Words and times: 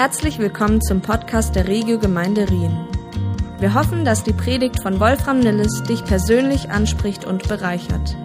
Herzlich 0.00 0.38
willkommen 0.38 0.80
zum 0.80 1.02
Podcast 1.02 1.54
der 1.54 1.68
Regio 1.68 1.98
Gemeinde 1.98 2.48
Rien. 2.48 2.88
Wir 3.58 3.74
hoffen, 3.74 4.06
dass 4.06 4.24
die 4.24 4.32
Predigt 4.32 4.80
von 4.80 4.98
Wolfram 4.98 5.40
Nilles 5.40 5.82
dich 5.82 6.02
persönlich 6.06 6.70
anspricht 6.70 7.26
und 7.26 7.46
bereichert. 7.46 8.16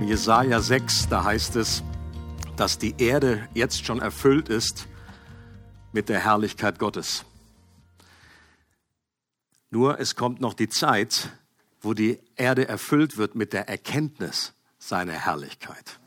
In 0.00 0.06
Jesaja 0.06 0.60
6, 0.60 1.08
da 1.08 1.24
heißt 1.24 1.56
es, 1.56 1.82
dass 2.58 2.76
die 2.76 2.94
Erde 2.98 3.48
jetzt 3.54 3.86
schon 3.86 4.00
erfüllt 4.00 4.50
ist 4.50 4.86
mit 5.92 6.10
der 6.10 6.22
Herrlichkeit 6.22 6.78
Gottes. 6.78 7.24
Nur 9.70 9.98
es 9.98 10.14
kommt 10.14 10.42
noch 10.42 10.52
die 10.52 10.68
Zeit, 10.68 11.30
wo 11.80 11.94
die 11.94 12.18
Erde 12.36 12.68
erfüllt 12.68 13.16
wird 13.16 13.34
mit 13.34 13.54
der 13.54 13.66
Erkenntnis 13.70 14.52
seiner 14.78 15.14
Herrlichkeit. 15.14 16.01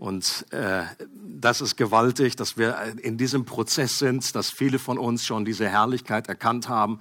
Und 0.00 0.46
äh, 0.50 0.84
das 1.12 1.60
ist 1.60 1.76
gewaltig, 1.76 2.34
dass 2.34 2.56
wir 2.56 2.94
in 3.02 3.18
diesem 3.18 3.44
Prozess 3.44 3.98
sind, 3.98 4.34
dass 4.34 4.48
viele 4.48 4.78
von 4.78 4.96
uns 4.96 5.26
schon 5.26 5.44
diese 5.44 5.68
Herrlichkeit 5.68 6.26
erkannt 6.26 6.70
haben. 6.70 7.00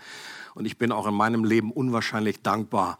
Und 0.53 0.66
ich 0.66 0.77
bin 0.77 0.91
auch 0.91 1.08
in 1.08 1.13
meinem 1.13 1.45
Leben 1.45 1.72
unwahrscheinlich 1.72 2.41
dankbar, 2.41 2.99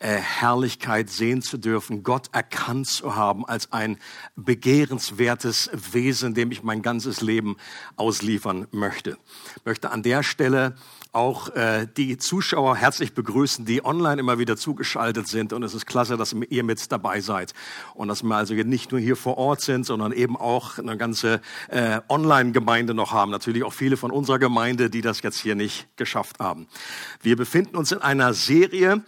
äh, 0.00 0.16
Herrlichkeit 0.16 1.10
sehen 1.10 1.42
zu 1.42 1.58
dürfen, 1.58 2.02
Gott 2.02 2.28
erkannt 2.32 2.88
zu 2.88 3.14
haben 3.14 3.46
als 3.46 3.72
ein 3.72 3.98
begehrenswertes 4.34 5.70
Wesen, 5.92 6.34
dem 6.34 6.50
ich 6.50 6.64
mein 6.64 6.82
ganzes 6.82 7.20
Leben 7.20 7.56
ausliefern 7.94 8.66
möchte. 8.72 9.16
Ich 9.58 9.64
möchte 9.64 9.90
an 9.92 10.02
der 10.02 10.24
Stelle 10.24 10.74
auch 11.16 11.48
äh, 11.56 11.88
die 11.96 12.18
Zuschauer 12.18 12.76
herzlich 12.76 13.14
begrüßen, 13.14 13.64
die 13.64 13.84
online 13.84 14.20
immer 14.20 14.38
wieder 14.38 14.56
zugeschaltet 14.56 15.26
sind. 15.26 15.52
Und 15.52 15.62
es 15.62 15.74
ist 15.74 15.86
klasse, 15.86 16.16
dass 16.16 16.34
ihr 16.34 16.62
mit 16.62 16.92
dabei 16.92 17.20
seid. 17.20 17.54
Und 17.94 18.08
dass 18.08 18.22
wir 18.22 18.36
also 18.36 18.54
nicht 18.54 18.92
nur 18.92 19.00
hier 19.00 19.16
vor 19.16 19.38
Ort 19.38 19.62
sind, 19.62 19.86
sondern 19.86 20.12
eben 20.12 20.36
auch 20.36 20.78
eine 20.78 20.96
ganze 20.98 21.40
äh, 21.68 22.00
Online-Gemeinde 22.08 22.92
noch 22.92 23.12
haben. 23.12 23.30
Natürlich 23.30 23.64
auch 23.64 23.72
viele 23.72 23.96
von 23.96 24.10
unserer 24.10 24.38
Gemeinde, 24.38 24.90
die 24.90 25.00
das 25.00 25.22
jetzt 25.22 25.40
hier 25.40 25.54
nicht 25.54 25.88
geschafft 25.96 26.38
haben. 26.38 26.68
Wir 27.22 27.36
befinden 27.36 27.76
uns 27.76 27.92
in 27.92 28.02
einer 28.02 28.34
Serie, 28.34 29.02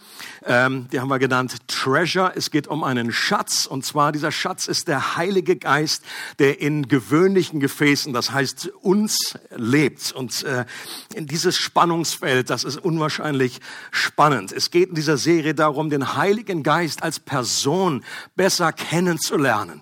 ähm, 0.45 0.87
die 0.91 0.99
haben 0.99 1.09
wir 1.09 1.19
genannt 1.19 1.57
Treasure. 1.67 2.33
Es 2.35 2.49
geht 2.49 2.67
um 2.67 2.83
einen 2.83 3.11
Schatz. 3.11 3.67
Und 3.67 3.85
zwar 3.85 4.11
dieser 4.11 4.31
Schatz 4.31 4.67
ist 4.67 4.87
der 4.87 5.15
Heilige 5.15 5.57
Geist, 5.57 6.03
der 6.39 6.59
in 6.59 6.87
gewöhnlichen 6.87 7.59
Gefäßen, 7.59 8.13
das 8.13 8.31
heißt 8.31 8.71
uns, 8.81 9.37
lebt. 9.55 10.11
Und 10.11 10.43
äh, 10.43 10.65
in 11.13 11.27
dieses 11.27 11.55
Spannung 11.55 11.98
Spannungsfeld, 11.99 12.49
das 12.49 12.63
ist 12.63 12.77
unwahrscheinlich 12.77 13.59
spannend. 13.91 14.53
Es 14.53 14.71
geht 14.71 14.89
in 14.89 14.95
dieser 14.95 15.17
Serie 15.17 15.53
darum, 15.53 15.89
den 15.89 16.15
Heiligen 16.15 16.63
Geist 16.63 17.03
als 17.03 17.19
Person 17.19 18.05
besser 18.37 18.71
kennenzulernen 18.71 19.81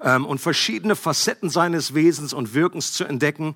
ähm, 0.00 0.26
und 0.26 0.40
verschiedene 0.40 0.96
Facetten 0.96 1.50
seines 1.50 1.94
Wesens 1.94 2.32
und 2.32 2.54
Wirkens 2.54 2.92
zu 2.92 3.04
entdecken 3.04 3.54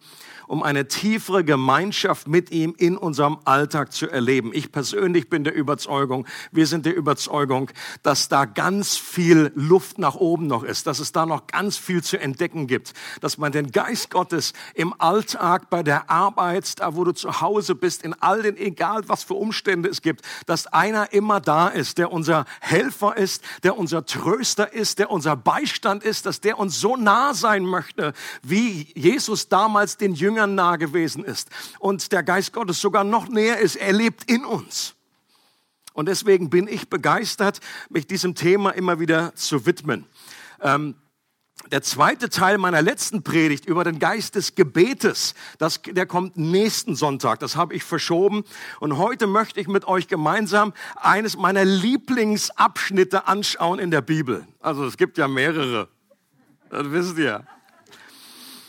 um 0.48 0.62
eine 0.62 0.88
tiefere 0.88 1.44
Gemeinschaft 1.44 2.26
mit 2.26 2.50
ihm 2.50 2.74
in 2.76 2.96
unserem 2.96 3.38
Alltag 3.44 3.92
zu 3.92 4.08
erleben. 4.08 4.50
Ich 4.54 4.72
persönlich 4.72 5.28
bin 5.28 5.44
der 5.44 5.54
Überzeugung, 5.54 6.26
wir 6.50 6.66
sind 6.66 6.86
der 6.86 6.96
Überzeugung, 6.96 7.70
dass 8.02 8.28
da 8.28 8.46
ganz 8.46 8.96
viel 8.96 9.52
Luft 9.54 9.98
nach 9.98 10.14
oben 10.14 10.46
noch 10.46 10.64
ist, 10.64 10.86
dass 10.86 10.98
es 10.98 11.12
da 11.12 11.26
noch 11.26 11.46
ganz 11.46 11.76
viel 11.76 12.02
zu 12.02 12.18
entdecken 12.18 12.66
gibt, 12.66 12.94
dass 13.20 13.38
man 13.38 13.52
den 13.52 13.70
Geist 13.70 14.10
Gottes 14.10 14.54
im 14.74 14.94
Alltag, 14.98 15.70
bei 15.70 15.82
der 15.82 16.10
Arbeit, 16.10 16.80
da 16.80 16.96
wo 16.96 17.04
du 17.04 17.12
zu 17.12 17.40
Hause 17.40 17.74
bist, 17.74 18.02
in 18.02 18.14
all 18.14 18.42
den, 18.42 18.56
egal 18.56 19.02
was 19.06 19.22
für 19.22 19.34
Umstände 19.34 19.88
es 19.88 20.00
gibt, 20.00 20.22
dass 20.46 20.66
einer 20.66 21.12
immer 21.12 21.40
da 21.40 21.68
ist, 21.68 21.98
der 21.98 22.10
unser 22.10 22.46
Helfer 22.60 23.16
ist, 23.16 23.42
der 23.62 23.76
unser 23.76 24.06
Tröster 24.06 24.72
ist, 24.72 24.98
der 24.98 25.10
unser 25.10 25.36
Beistand 25.36 26.02
ist, 26.04 26.24
dass 26.24 26.40
der 26.40 26.58
uns 26.58 26.80
so 26.80 26.96
nah 26.96 27.34
sein 27.34 27.64
möchte, 27.64 28.14
wie 28.42 28.90
Jesus 28.94 29.48
damals 29.48 29.98
den 29.98 30.14
Jüngern 30.14 30.37
Jüngern 30.38 30.54
nah 30.54 30.76
gewesen 30.76 31.24
ist 31.24 31.50
und 31.80 32.12
der 32.12 32.22
Geist 32.22 32.52
Gottes 32.52 32.80
sogar 32.80 33.02
noch 33.02 33.28
näher 33.28 33.58
ist. 33.58 33.74
Er 33.74 33.92
lebt 33.92 34.30
in 34.30 34.44
uns. 34.44 34.94
Und 35.94 36.06
deswegen 36.06 36.48
bin 36.48 36.68
ich 36.68 36.88
begeistert, 36.88 37.58
mich 37.90 38.06
diesem 38.06 38.36
Thema 38.36 38.70
immer 38.70 39.00
wieder 39.00 39.34
zu 39.34 39.66
widmen. 39.66 40.06
Ähm, 40.60 40.94
der 41.72 41.82
zweite 41.82 42.28
Teil 42.28 42.56
meiner 42.56 42.82
letzten 42.82 43.24
Predigt 43.24 43.66
über 43.66 43.82
den 43.82 43.98
Geist 43.98 44.36
des 44.36 44.54
Gebetes, 44.54 45.34
das, 45.58 45.82
der 45.82 46.06
kommt 46.06 46.36
nächsten 46.36 46.94
Sonntag. 46.94 47.40
Das 47.40 47.56
habe 47.56 47.74
ich 47.74 47.82
verschoben. 47.82 48.44
Und 48.78 48.96
heute 48.96 49.26
möchte 49.26 49.58
ich 49.60 49.66
mit 49.66 49.84
euch 49.86 50.06
gemeinsam 50.06 50.72
eines 50.94 51.36
meiner 51.36 51.64
Lieblingsabschnitte 51.64 53.26
anschauen 53.26 53.80
in 53.80 53.90
der 53.90 54.02
Bibel. 54.02 54.46
Also 54.60 54.86
es 54.86 54.96
gibt 54.96 55.18
ja 55.18 55.26
mehrere. 55.26 55.88
Das 56.70 56.92
wisst 56.92 57.18
ihr 57.18 57.44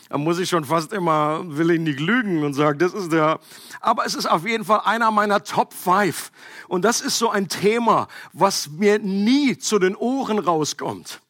da 0.09 0.18
muss 0.18 0.40
ich 0.40 0.50
schon 0.50 0.66
fast 0.66 0.92
immer, 0.92 1.44
will 1.46 1.70
ich 1.70 1.80
nicht 1.80 2.00
lügen 2.00 2.44
und 2.44 2.56
sagen, 2.56 2.80
das 2.80 2.94
ist 2.94 3.12
der, 3.12 3.40
aber 3.80 4.06
es 4.06 4.16
ist 4.16 4.25
auf 4.25 4.46
jeden 4.46 4.66
Fall 4.66 4.81
einer 4.84 5.12
meiner 5.12 5.44
Top 5.44 5.74
5. 5.74 6.31
Und 6.68 6.84
das 6.84 7.00
ist 7.00 7.20
so 7.20 7.30
ein 7.30 7.47
Thema, 7.47 8.08
was 8.34 8.69
mir 8.69 8.98
nie 8.98 9.58
zu 9.58 9.78
den 9.78 9.96
Ohren 9.96 10.40
rauskommt. 10.40 11.22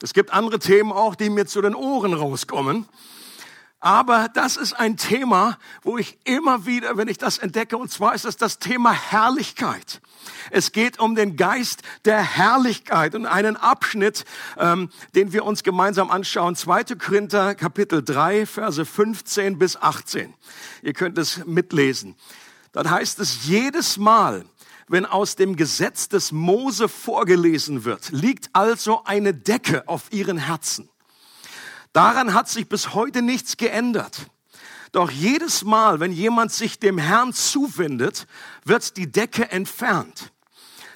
Es 0.00 0.14
gibt 0.14 0.32
andere 0.32 0.60
Themen 0.60 0.92
auch, 0.92 1.16
die 1.16 1.30
mir 1.30 1.46
zu 1.46 1.60
den 1.60 1.74
Ohren 1.74 2.14
rauskommen. 2.14 2.86
Aber 3.82 4.28
das 4.32 4.56
ist 4.56 4.74
ein 4.74 4.96
Thema, 4.96 5.58
wo 5.82 5.98
ich 5.98 6.16
immer 6.22 6.66
wieder, 6.66 6.96
wenn 6.96 7.08
ich 7.08 7.18
das 7.18 7.38
entdecke, 7.38 7.76
und 7.76 7.90
zwar 7.90 8.14
ist 8.14 8.24
es 8.24 8.36
das 8.36 8.60
Thema 8.60 8.92
Herrlichkeit. 8.92 10.00
Es 10.52 10.70
geht 10.70 11.00
um 11.00 11.16
den 11.16 11.34
Geist 11.34 11.82
der 12.04 12.22
Herrlichkeit 12.22 13.16
und 13.16 13.26
einen 13.26 13.56
Abschnitt, 13.56 14.24
ähm, 14.56 14.88
den 15.16 15.32
wir 15.32 15.44
uns 15.44 15.64
gemeinsam 15.64 16.12
anschauen. 16.12 16.54
2. 16.54 16.94
Korinther 16.94 17.56
Kapitel 17.56 18.04
3, 18.04 18.46
Verse 18.46 18.84
15 18.84 19.58
bis 19.58 19.76
18. 19.76 20.32
Ihr 20.82 20.92
könnt 20.92 21.18
es 21.18 21.44
mitlesen. 21.44 22.14
Dann 22.70 22.88
heißt 22.88 23.18
es 23.18 23.46
jedes 23.46 23.96
Mal, 23.96 24.44
wenn 24.86 25.06
aus 25.06 25.34
dem 25.34 25.56
Gesetz 25.56 26.08
des 26.08 26.30
Mose 26.30 26.88
vorgelesen 26.88 27.84
wird, 27.84 28.12
liegt 28.12 28.48
also 28.52 29.02
eine 29.02 29.34
Decke 29.34 29.88
auf 29.88 30.12
ihren 30.12 30.38
Herzen. 30.38 30.88
Daran 31.92 32.34
hat 32.34 32.48
sich 32.48 32.68
bis 32.68 32.94
heute 32.94 33.22
nichts 33.22 33.56
geändert. 33.56 34.26
Doch 34.92 35.10
jedes 35.10 35.64
Mal, 35.64 36.00
wenn 36.00 36.12
jemand 36.12 36.52
sich 36.52 36.78
dem 36.78 36.98
Herrn 36.98 37.32
zuwendet, 37.32 38.26
wird 38.64 38.96
die 38.96 39.10
Decke 39.10 39.50
entfernt. 39.50 40.32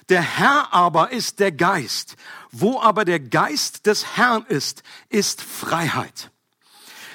Der 0.09 0.21
Herr 0.21 0.73
aber 0.73 1.11
ist 1.11 1.39
der 1.39 1.51
Geist. 1.51 2.15
Wo 2.51 2.79
aber 2.79 3.05
der 3.05 3.19
Geist 3.19 3.85
des 3.85 4.17
Herrn 4.17 4.45
ist, 4.47 4.83
ist 5.09 5.41
Freiheit. 5.41 6.31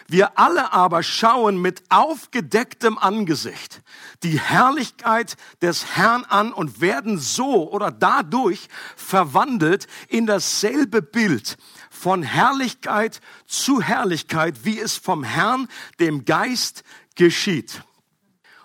Wir 0.09 0.39
alle 0.39 0.73
aber 0.73 1.03
schauen 1.03 1.57
mit 1.63 1.85
aufgedecktem 1.89 2.99
Angesicht 2.99 3.81
die 4.23 4.39
Herrlichkeit 4.39 5.37
des 5.63 5.97
Herrn 5.97 6.25
an 6.25 6.53
und 6.53 6.81
werden 6.81 7.19
so 7.19 7.71
oder 7.71 7.91
dadurch 7.91 8.69
verwandelt 8.95 9.87
in 10.09 10.27
dasselbe 10.27 11.03
Bild 11.03 11.57
von 11.93 12.23
Herrlichkeit 12.23 13.21
zu 13.47 13.83
Herrlichkeit, 13.83 14.65
wie 14.65 14.81
es 14.81 14.97
vom 14.97 15.23
Herrn, 15.23 15.69
dem 16.01 16.25
Geist, 16.25 16.83
geschieht. 17.15 17.83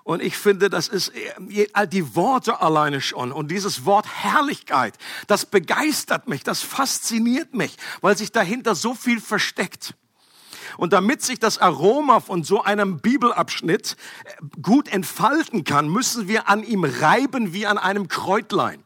Und 0.03 0.23
ich 0.23 0.37
finde, 0.37 0.69
das 0.69 0.87
ist 0.87 1.11
die 1.37 2.15
Worte 2.15 2.61
alleine 2.61 3.01
schon. 3.01 3.33
Und 3.33 3.51
dieses 3.51 3.83
Wort 3.83 4.07
Herrlichkeit, 4.07 4.97
das 5.27 5.45
begeistert 5.45 6.29
mich, 6.29 6.43
das 6.43 6.63
fasziniert 6.63 7.53
mich, 7.53 7.75
weil 7.99 8.17
sich 8.17 8.31
dahinter 8.31 8.73
so 8.73 8.95
viel 8.95 9.19
versteckt. 9.19 9.95
Und 10.77 10.93
damit 10.93 11.21
sich 11.21 11.39
das 11.39 11.57
Aroma 11.57 12.21
von 12.21 12.43
so 12.43 12.63
einem 12.63 12.99
Bibelabschnitt 13.01 13.97
gut 14.61 14.87
entfalten 14.87 15.65
kann, 15.65 15.89
müssen 15.89 16.29
wir 16.29 16.47
an 16.47 16.63
ihm 16.63 16.85
reiben 16.85 17.51
wie 17.51 17.67
an 17.67 17.77
einem 17.77 18.07
Kräutlein. 18.07 18.83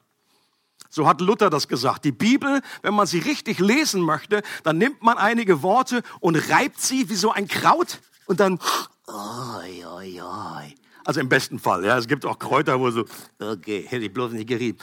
So 0.94 1.08
hat 1.08 1.22
Luther 1.22 1.50
das 1.50 1.70
gesagt. 1.70 2.04
Die 2.04 2.12
Bibel, 2.12 2.62
wenn 2.82 2.94
man 2.94 3.08
sie 3.08 3.20
richtig 3.20 3.60
lesen 3.60 4.02
möchte, 4.02 4.44
dann 4.64 4.78
nimmt 4.78 5.02
man 5.02 5.18
einige 5.18 5.64
Worte 5.64 6.04
und 6.20 6.36
reibt 6.50 6.82
sie 6.82 7.10
wie 7.10 7.16
so 7.16 7.32
ein 7.32 7.48
Kraut 7.48 8.02
und 8.26 8.42
dann, 8.42 8.60
oi, 9.08 9.86
oi, 9.86 10.22
oi. 10.22 10.76
Also 11.06 11.22
im 11.22 11.30
besten 11.30 11.60
Fall, 11.60 11.86
ja. 11.86 11.98
Es 11.98 12.08
gibt 12.08 12.26
auch 12.26 12.38
Kräuter, 12.38 12.80
wo 12.80 12.92
so, 12.92 13.06
okay, 13.40 13.86
hätte 13.88 14.04
ich 14.04 14.14
bloß 14.14 14.34
nicht 14.34 14.48
gerieben. 14.48 14.78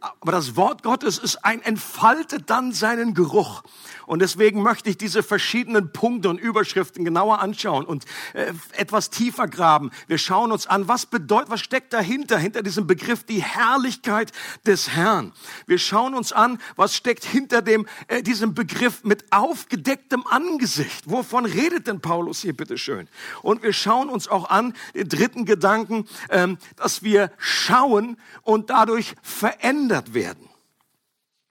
Aber 0.00 0.32
das 0.32 0.54
Wort 0.54 0.82
Gottes 0.82 1.18
ist 1.18 1.44
ein, 1.44 1.60
entfaltet 1.62 2.50
dann 2.50 2.72
seinen 2.72 3.14
Geruch. 3.14 3.62
Und 4.06 4.20
deswegen 4.20 4.62
möchte 4.62 4.88
ich 4.88 4.96
diese 4.96 5.22
verschiedenen 5.22 5.92
Punkte 5.92 6.30
und 6.30 6.38
Überschriften 6.38 7.04
genauer 7.04 7.40
anschauen 7.40 7.84
und 7.84 8.04
äh, 8.32 8.52
etwas 8.72 9.10
tiefer 9.10 9.48
graben. 9.48 9.90
Wir 10.06 10.18
schauen 10.18 10.52
uns 10.52 10.66
an, 10.66 10.88
was 10.88 11.06
bedeutet, 11.06 11.50
was 11.50 11.60
steckt 11.60 11.92
dahinter, 11.92 12.38
hinter 12.38 12.62
diesem 12.62 12.86
Begriff 12.86 13.24
die 13.24 13.42
Herrlichkeit 13.42 14.32
des 14.66 14.90
Herrn. 14.90 15.32
Wir 15.66 15.78
schauen 15.78 16.14
uns 16.14 16.32
an, 16.32 16.58
was 16.76 16.94
steckt 16.94 17.24
hinter 17.24 17.60
dem, 17.60 17.86
äh, 18.06 18.22
diesem 18.22 18.54
Begriff 18.54 19.04
mit 19.04 19.24
aufgedecktem 19.32 20.26
Angesicht. 20.26 21.10
Wovon 21.10 21.44
redet 21.44 21.86
denn 21.88 22.00
Paulus 22.00 22.40
hier 22.40 22.56
bitte 22.56 22.78
schön? 22.78 23.08
Und 23.42 23.62
wir 23.62 23.72
schauen 23.72 24.08
uns 24.08 24.28
auch 24.28 24.48
an, 24.48 24.74
den 24.94 25.08
dritten 25.08 25.44
Gedanken, 25.44 26.06
ähm, 26.30 26.56
dass 26.76 27.02
wir 27.02 27.32
schauen 27.36 28.16
und 28.42 28.70
dadurch 28.70 29.14
verändern 29.22 29.87
verändert 29.88 30.14
werden. 30.14 30.48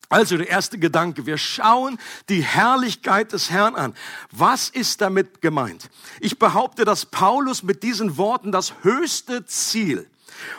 Also 0.09 0.37
der 0.37 0.47
erste 0.47 0.77
Gedanke, 0.77 1.25
wir 1.25 1.37
schauen 1.37 1.99
die 2.29 2.41
Herrlichkeit 2.41 3.33
des 3.33 3.49
Herrn 3.51 3.75
an. 3.75 3.93
Was 4.31 4.69
ist 4.69 5.01
damit 5.01 5.41
gemeint? 5.41 5.89
Ich 6.21 6.39
behaupte, 6.39 6.85
dass 6.85 7.07
Paulus 7.07 7.61
mit 7.61 7.83
diesen 7.83 8.15
Worten 8.15 8.53
das 8.53 8.73
höchste 8.83 9.45
Ziel 9.45 10.09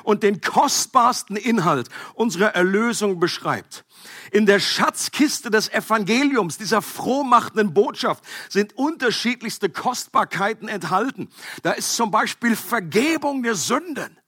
und 0.03 0.23
den 0.23 0.43
kostbarsten 0.43 1.37
Inhalt 1.37 1.89
unserer 2.13 2.55
Erlösung 2.55 3.21
beschreibt. 3.21 3.87
In 4.33 4.45
der 4.45 4.61
Schatzkiste 4.61 5.51
des 5.51 5.71
Evangeliums, 5.71 6.59
dieser 6.59 6.83
frohmachenden 6.83 7.73
Botschaft, 7.73 8.25
sind 8.51 8.77
unterschiedlichste 8.77 9.71
Kostbarkeiten 9.71 10.69
enthalten. 10.69 11.31
Da 11.63 11.73
ist 11.73 11.97
zum 11.97 12.11
Beispiel 12.11 12.55
Vergebung 12.55 13.43
der 13.43 13.55
Sünden. 13.55 14.19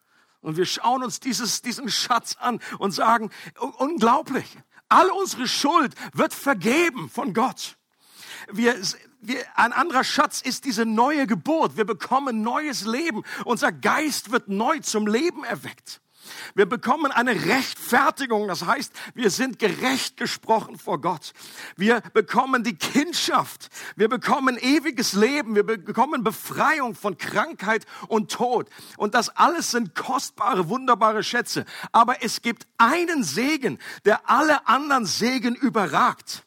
Und 0.40 0.56
wir 0.56 0.64
schauen 0.64 1.02
uns 1.02 1.20
dieses, 1.20 1.62
diesen 1.62 1.90
Schatz 1.90 2.36
an 2.38 2.60
und 2.78 2.92
sagen, 2.92 3.30
unglaublich. 3.78 4.46
All 4.88 5.08
unsere 5.10 5.46
Schuld 5.46 5.94
wird 6.14 6.34
vergeben 6.34 7.08
von 7.10 7.34
Gott. 7.34 7.76
Wir, 8.50 8.74
wir, 9.20 9.44
ein 9.54 9.72
anderer 9.72 10.02
Schatz 10.02 10.40
ist 10.40 10.64
diese 10.64 10.86
neue 10.86 11.26
Geburt. 11.26 11.76
Wir 11.76 11.84
bekommen 11.84 12.42
neues 12.42 12.84
Leben. 12.84 13.22
Unser 13.44 13.70
Geist 13.70 14.32
wird 14.32 14.48
neu 14.48 14.80
zum 14.80 15.06
Leben 15.06 15.44
erweckt. 15.44 16.00
Wir 16.54 16.66
bekommen 16.66 17.12
eine 17.12 17.46
Rechtfertigung, 17.46 18.48
das 18.48 18.66
heißt, 18.66 18.92
wir 19.14 19.30
sind 19.30 19.58
gerecht 19.58 20.16
gesprochen 20.16 20.78
vor 20.78 21.00
Gott. 21.00 21.32
Wir 21.76 22.00
bekommen 22.12 22.64
die 22.64 22.76
Kindschaft, 22.76 23.68
wir 23.96 24.08
bekommen 24.08 24.58
ewiges 24.58 25.12
Leben, 25.12 25.54
wir 25.54 25.64
bekommen 25.64 26.24
Befreiung 26.24 26.94
von 26.94 27.18
Krankheit 27.18 27.86
und 28.08 28.30
Tod. 28.30 28.68
Und 28.96 29.14
das 29.14 29.28
alles 29.30 29.70
sind 29.70 29.94
kostbare, 29.94 30.68
wunderbare 30.68 31.22
Schätze. 31.22 31.64
Aber 31.92 32.22
es 32.22 32.42
gibt 32.42 32.66
einen 32.78 33.24
Segen, 33.24 33.78
der 34.04 34.28
alle 34.28 34.66
anderen 34.66 35.06
Segen 35.06 35.54
überragt 35.54 36.44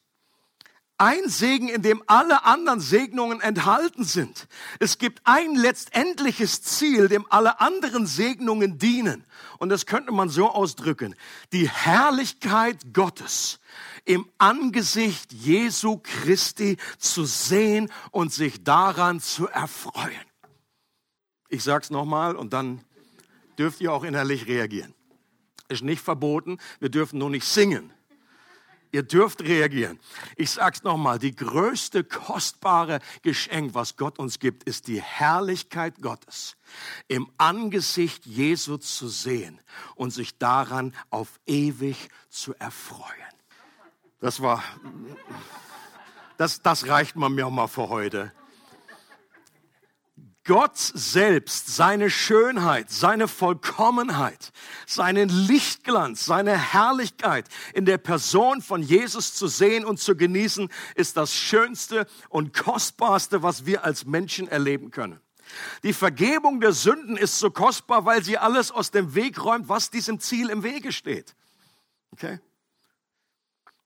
ein 1.03 1.27
Segen, 1.27 1.69
in 1.69 1.81
dem 1.81 2.03
alle 2.07 2.45
anderen 2.45 2.79
Segnungen 2.79 3.41
enthalten 3.41 4.03
sind. 4.03 4.47
Es 4.79 4.97
gibt 4.99 5.21
ein 5.25 5.55
letztendliches 5.55 6.61
Ziel, 6.61 7.09
dem 7.09 7.25
alle 7.29 7.59
anderen 7.59 8.05
Segnungen 8.05 8.77
dienen. 8.77 9.25
Und 9.63 9.69
das 9.69 9.85
könnte 9.85 10.11
man 10.11 10.27
so 10.27 10.49
ausdrücken. 10.49 11.15
Die 11.53 11.69
Herrlichkeit 11.69 12.93
Gottes 12.93 13.61
im 14.03 14.29
Angesicht 14.37 15.31
Jesu 15.31 16.01
Christi 16.03 16.75
zu 16.97 17.23
sehen 17.23 17.89
und 18.11 18.33
sich 18.33 18.65
daran 18.65 19.21
zu 19.21 19.47
erfreuen. 19.47 20.27
Ich 21.47 21.63
sag's 21.63 21.91
nochmal 21.91 22.35
und 22.35 22.51
dann 22.51 22.83
dürft 23.57 23.79
ihr 23.79 23.93
auch 23.93 24.03
innerlich 24.03 24.47
reagieren. 24.47 24.93
Ist 25.69 25.81
nicht 25.81 26.01
verboten, 26.01 26.57
wir 26.81 26.89
dürfen 26.89 27.19
nur 27.19 27.29
nicht 27.29 27.45
singen. 27.45 27.93
Ihr 28.93 29.01
dürft 29.01 29.41
reagieren. 29.41 29.99
Ich 30.35 30.51
sag's 30.51 30.83
nochmal, 30.83 31.17
die 31.17 31.35
größte 31.35 32.03
kostbare 32.03 32.99
Geschenk, 33.23 33.73
was 33.73 33.97
Gott 33.97 34.19
uns 34.19 34.37
gibt, 34.37 34.65
ist 34.65 34.87
die 34.87 35.01
Herrlichkeit 35.01 35.99
Gottes 35.99 36.57
im 37.07 37.27
Angesicht 37.39 38.27
Jesu 38.27 38.77
zu 38.77 39.07
sehen 39.07 39.59
und 39.95 40.11
sich 40.11 40.37
daran 40.37 40.93
auf 41.09 41.39
ewig 41.47 42.09
zu 42.29 42.53
erfreuen. 42.59 43.09
Das 44.19 44.43
war, 44.43 44.63
das, 46.37 46.61
das 46.61 46.87
reicht 46.87 47.15
man 47.15 47.33
mir 47.33 47.47
auch 47.47 47.51
mal 47.51 47.67
für 47.67 47.89
heute. 47.89 48.31
Gott 50.45 50.77
selbst, 50.77 51.73
seine 51.73 52.09
Schönheit, 52.09 52.89
seine 52.89 53.29
Vollkommenheit, 53.29 54.51
seinen 54.85 55.29
Lichtglanz, 55.29 56.25
seine 56.25 56.57
Herrlichkeit 56.57 57.47
in 57.73 57.85
der 57.85 57.97
Person 57.97 58.61
von 58.61 58.81
Jesus 58.81 59.33
zu 59.35 59.47
sehen 59.47 59.85
und 59.85 59.99
zu 59.99 60.17
genießen, 60.17 60.69
ist 60.95 61.15
das 61.15 61.33
Schönste 61.33 62.07
und 62.27 62.53
Kostbarste, 62.53 63.41
was 63.41 63.65
wir 63.65 63.85
als 63.85 64.05
Menschen 64.05 64.49
erleben 64.49 64.91
können. 64.91 65.21
Die 65.83 65.93
Vergebung 65.93 66.59
der 66.59 66.73
Sünden 66.73 67.15
ist 67.15 67.39
so 67.39 67.49
kostbar, 67.49 68.05
weil 68.05 68.23
sie 68.23 68.37
alles 68.37 68.71
aus 68.71 68.91
dem 68.91 69.15
Weg 69.15 69.43
räumt, 69.43 69.69
was 69.69 69.91
diesem 69.91 70.19
Ziel 70.19 70.49
im 70.49 70.63
Wege 70.63 70.91
steht. 70.91 71.35
Okay? 72.11 72.39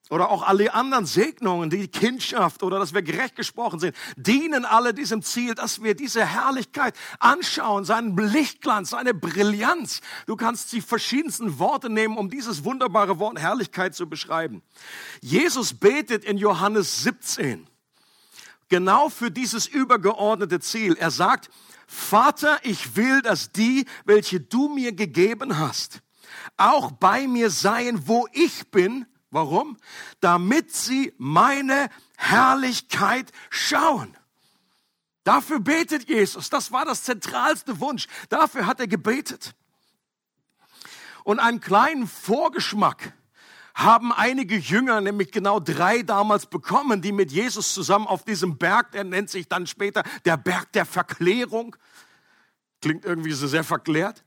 Oder 0.10 0.30
auch 0.30 0.44
alle 0.44 0.74
anderen 0.74 1.06
Segnungen, 1.06 1.70
die 1.70 1.88
Kindschaft 1.88 2.64
oder 2.64 2.80
dass 2.80 2.94
wir 2.94 3.02
gerecht 3.02 3.36
gesprochen 3.36 3.80
sind, 3.80 3.96
dienen 4.16 4.66
alle 4.66 4.94
diesem 4.94 5.22
Ziel, 5.22 5.56
dass 5.56 5.84
wir 5.84 5.96
diese 5.96 6.26
Herrlichkeit 6.26 6.96
anschauen, 7.20 7.86
seinen 7.86 8.16
Lichtglanz, 8.16 8.92
seine 8.92 9.14
Brillanz. 9.14 10.02
Du 10.26 10.36
kannst 10.36 10.72
die 10.72 10.82
verschiedensten 10.82 11.60
Worte 11.60 11.90
nehmen, 11.90 12.18
um 12.18 12.30
dieses 12.30 12.64
wunderbare 12.64 13.20
Wort 13.20 13.40
Herrlichkeit 13.40 13.96
zu 13.96 14.08
beschreiben. 14.08 14.62
Jesus 15.22 15.74
betet 15.74 16.24
in 16.24 16.38
Johannes 16.38 17.04
17 17.04 17.68
genau 18.70 19.10
für 19.10 19.32
dieses 19.32 19.68
übergeordnete 19.68 20.60
Ziel. 20.60 20.96
Er 20.98 21.12
sagt, 21.12 21.50
Vater, 21.88 22.60
ich 22.64 22.96
will, 22.96 23.22
dass 23.22 23.52
die, 23.52 23.86
welche 24.06 24.40
du 24.40 24.68
mir 24.68 24.92
gegeben 24.92 25.58
hast, 25.58 26.02
auch 26.58 26.92
bei 26.92 27.28
mir 27.28 27.50
seien, 27.50 28.08
wo 28.08 28.28
ich 28.34 28.70
bin, 28.72 29.06
Warum? 29.38 29.78
Damit 30.20 30.74
sie 30.74 31.14
meine 31.20 31.90
Herrlichkeit 32.16 33.32
schauen. 33.52 34.18
Dafür 35.24 35.60
betet 35.60 36.10
Jesus. 36.10 36.50
Das 36.50 36.72
war 36.72 36.86
das 36.86 37.04
zentralste 37.04 37.80
Wunsch. 37.80 38.08
Dafür 38.30 38.66
hat 38.66 38.80
er 38.80 38.88
gebetet. 38.88 39.54
Und 41.24 41.38
einen 41.38 41.62
kleinen 41.62 42.08
Vorgeschmack 42.08 43.14
haben 43.76 44.12
einige 44.12 44.58
Jünger, 44.58 45.02
nämlich 45.02 45.32
genau 45.32 45.60
drei 45.60 46.02
damals 46.02 46.48
bekommen, 46.48 47.04
die 47.04 47.12
mit 47.12 47.32
Jesus 47.32 47.76
zusammen 47.76 48.08
auf 48.08 48.24
diesem 48.24 48.58
Berg, 48.58 48.94
der 48.94 49.04
nennt 49.04 49.30
sich 49.30 49.48
dann 49.48 49.68
später 49.68 50.02
der 50.26 50.38
Berg 50.38 50.72
der 50.72 50.88
Verklärung. 50.88 51.76
Klingt 52.82 53.06
irgendwie 53.06 53.34
so 53.34 53.46
sehr 53.46 53.64
verklärt. 53.64 54.24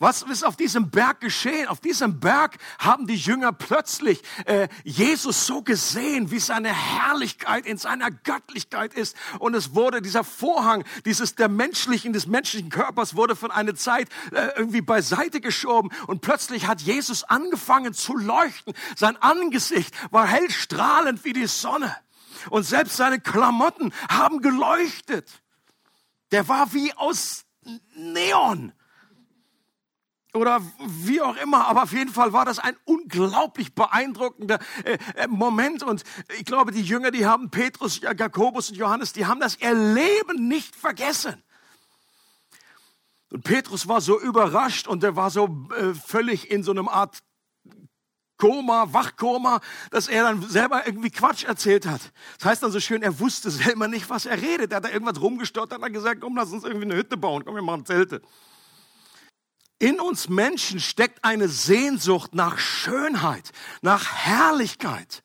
Was 0.00 0.22
ist 0.22 0.44
auf 0.44 0.56
diesem 0.56 0.90
Berg 0.90 1.20
geschehen? 1.20 1.66
Auf 1.66 1.80
diesem 1.80 2.20
Berg 2.20 2.58
haben 2.78 3.08
die 3.08 3.16
Jünger 3.16 3.52
plötzlich 3.52 4.22
äh, 4.44 4.68
Jesus 4.84 5.44
so 5.44 5.62
gesehen, 5.62 6.30
wie 6.30 6.38
seine 6.38 6.72
Herrlichkeit 6.72 7.66
in 7.66 7.78
seiner 7.78 8.12
Göttlichkeit 8.12 8.94
ist. 8.94 9.16
Und 9.40 9.54
es 9.54 9.74
wurde 9.74 10.00
dieser 10.00 10.22
Vorhang, 10.22 10.84
dieses 11.04 11.34
der 11.34 11.48
menschlichen, 11.48 12.12
des 12.12 12.28
menschlichen 12.28 12.70
Körpers 12.70 13.16
wurde 13.16 13.34
von 13.34 13.50
einer 13.50 13.74
Zeit 13.74 14.08
äh, 14.30 14.50
irgendwie 14.56 14.82
beiseite 14.82 15.40
geschoben. 15.40 15.90
Und 16.06 16.20
plötzlich 16.20 16.68
hat 16.68 16.80
Jesus 16.80 17.24
angefangen 17.24 17.92
zu 17.92 18.16
leuchten. 18.16 18.74
Sein 18.96 19.16
Angesicht 19.16 19.92
war 20.12 20.28
hell 20.28 20.48
strahlend 20.50 21.24
wie 21.24 21.32
die 21.32 21.48
Sonne. 21.48 21.94
Und 22.50 22.62
selbst 22.62 22.96
seine 22.96 23.18
Klamotten 23.18 23.92
haben 24.08 24.42
geleuchtet. 24.42 25.42
Der 26.30 26.46
war 26.46 26.72
wie 26.72 26.92
aus 26.94 27.46
Neon 27.96 28.72
oder 30.34 30.60
wie 30.86 31.20
auch 31.20 31.36
immer, 31.36 31.66
aber 31.66 31.84
auf 31.84 31.92
jeden 31.92 32.12
Fall 32.12 32.32
war 32.32 32.44
das 32.44 32.58
ein 32.58 32.76
unglaublich 32.84 33.74
beeindruckender 33.74 34.58
äh, 34.84 34.98
äh, 35.14 35.26
Moment 35.26 35.82
und 35.82 36.04
ich 36.38 36.44
glaube, 36.44 36.70
die 36.70 36.82
Jünger, 36.82 37.10
die 37.10 37.26
haben 37.26 37.50
Petrus, 37.50 38.00
Jakobus 38.00 38.70
und 38.70 38.76
Johannes, 38.76 39.12
die 39.12 39.26
haben 39.26 39.40
das 39.40 39.56
Erleben 39.56 40.48
nicht 40.48 40.76
vergessen. 40.76 41.42
Und 43.30 43.44
Petrus 43.44 43.88
war 43.88 44.00
so 44.00 44.18
überrascht 44.20 44.86
und 44.86 45.02
er 45.04 45.16
war 45.16 45.30
so 45.30 45.68
äh, 45.76 45.94
völlig 45.94 46.50
in 46.50 46.62
so 46.62 46.70
einem 46.70 46.88
Art 46.88 47.18
Koma, 48.38 48.92
Wachkoma, 48.92 49.60
dass 49.90 50.08
er 50.08 50.22
dann 50.22 50.42
selber 50.48 50.86
irgendwie 50.86 51.10
Quatsch 51.10 51.44
erzählt 51.44 51.86
hat. 51.86 52.12
Das 52.38 52.46
heißt 52.46 52.62
dann 52.62 52.70
so 52.70 52.80
schön, 52.80 53.02
er 53.02 53.18
wusste 53.18 53.50
selber 53.50 53.88
nicht, 53.88 54.08
was 54.08 54.26
er 54.26 54.40
redet. 54.40 54.70
Er 54.72 54.76
hat 54.76 54.84
da 54.84 54.90
irgendwas 54.90 55.20
rumgestottert, 55.20 55.82
hat 55.82 55.92
gesagt, 55.92 56.20
komm, 56.20 56.36
lass 56.36 56.52
uns 56.52 56.64
irgendwie 56.64 56.84
eine 56.84 56.96
Hütte 56.96 57.16
bauen, 57.16 57.44
komm, 57.44 57.56
wir 57.56 57.62
machen 57.62 57.84
Zelte. 57.84 58.22
In 59.78 60.00
uns 60.00 60.28
Menschen 60.28 60.80
steckt 60.80 61.24
eine 61.24 61.48
Sehnsucht 61.48 62.34
nach 62.34 62.58
Schönheit, 62.58 63.52
nach 63.80 64.12
Herrlichkeit. 64.12 65.22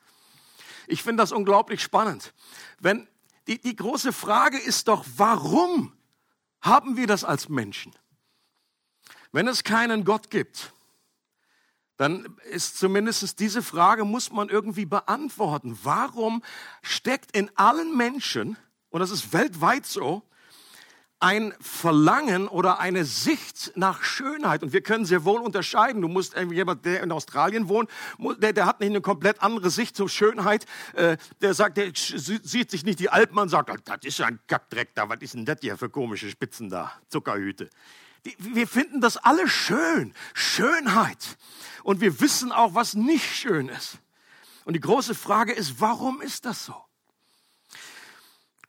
Ich 0.88 1.02
finde 1.02 1.24
das 1.24 1.32
unglaublich 1.32 1.82
spannend. 1.82 2.34
Wenn 2.80 3.08
die, 3.48 3.60
die 3.60 3.76
große 3.76 4.14
Frage 4.14 4.60
ist 4.60 4.88
doch, 4.88 5.06
warum 5.18 5.94
haben 6.62 6.98
wir 6.98 7.08
das 7.08 7.24
als 7.24 7.50
Menschen? 7.50 7.94
Wenn 9.32 9.48
es 9.48 9.64
keinen 9.64 10.06
Gott 10.06 10.30
gibt, 10.30 10.72
dann 11.98 12.38
ist 12.52 12.78
zumindest 12.78 13.40
diese 13.40 13.64
Frage, 13.64 14.06
muss 14.06 14.32
man 14.32 14.50
irgendwie 14.50 14.86
beantworten. 14.86 15.78
Warum 15.84 16.44
steckt 16.82 17.36
in 17.36 17.50
allen 17.56 17.96
Menschen, 17.98 18.58
und 18.90 19.00
das 19.00 19.12
ist 19.12 19.34
weltweit 19.34 19.86
so, 19.86 20.24
ein 21.24 21.54
Verlangen 21.62 22.50
oder 22.50 22.80
eine 22.80 23.06
Sicht 23.06 23.72
nach 23.76 24.04
Schönheit. 24.04 24.62
Und 24.62 24.74
wir 24.74 24.82
können 24.82 25.06
sehr 25.06 25.24
wohl 25.24 25.40
unterscheiden. 25.40 26.02
Du 26.02 26.10
musst 26.10 26.36
jemand, 26.36 26.84
der 26.84 27.02
in 27.02 27.14
Australien 27.14 27.70
wohnt, 27.70 27.90
der, 28.40 28.52
der 28.52 28.66
hat 28.66 28.82
nicht 28.82 28.90
eine 28.90 29.00
komplett 29.00 29.42
andere 29.42 29.70
Sicht 29.70 29.96
zur 29.96 30.10
Schönheit. 30.10 30.66
Äh, 30.94 31.16
der 31.42 31.54
sagt, 31.54 31.78
der 31.78 31.94
sieht 31.96 32.70
sich 32.70 32.84
nicht 32.84 33.00
die 33.00 33.10
Alpen 33.10 33.40
und 33.40 33.48
sagt, 33.48 33.70
das 33.70 34.00
ist 34.04 34.18
ja 34.18 34.26
ein 34.26 34.40
Kackdreck 34.48 34.94
da. 34.96 35.08
Was 35.08 35.22
ist 35.22 35.34
denn 35.34 35.46
das 35.46 35.60
hier 35.62 35.78
für 35.78 35.90
komische 35.90 36.30
Spitzen 36.30 36.70
da? 36.70 36.92
Zuckerhüte. 37.08 37.70
Die, 38.26 38.36
wir 38.38 38.68
finden 38.68 39.00
das 39.00 39.16
alle 39.16 39.48
schön. 39.48 40.14
Schönheit. 40.34 41.38
Und 41.84 42.02
wir 42.02 42.20
wissen 42.20 42.52
auch, 42.52 42.76
was 42.76 42.96
nicht 42.96 43.34
schön 43.34 43.70
ist. 43.70 43.98
Und 44.66 44.74
die 44.74 44.82
große 44.82 45.16
Frage 45.16 45.54
ist, 45.54 45.80
warum 45.80 46.22
ist 46.22 46.46
das 46.46 46.66
so? 46.66 46.76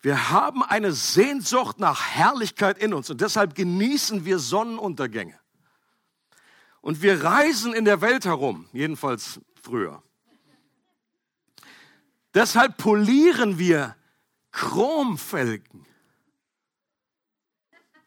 Wir 0.05 0.29
haben 0.29 0.63
eine 0.63 0.93
Sehnsucht 0.93 1.79
nach 1.79 2.03
Herrlichkeit 2.03 2.77
in 2.77 2.93
uns 2.93 3.09
und 3.09 3.23
deshalb 3.23 3.55
genießen 3.55 4.27
wir 4.27 4.39
Sonnenuntergänge. 4.39 5.41
Und 6.83 7.01
wir 7.01 7.25
reisen 7.25 7.73
in 7.73 7.87
der 7.87 8.03
Welt 8.03 8.27
herum, 8.27 8.69
jedenfalls 8.75 9.41
früher. 9.63 10.03
Deshalb 12.35 12.77
polieren 12.77 13.59
wir 13.59 13.97
Chromfelgen. 14.53 15.87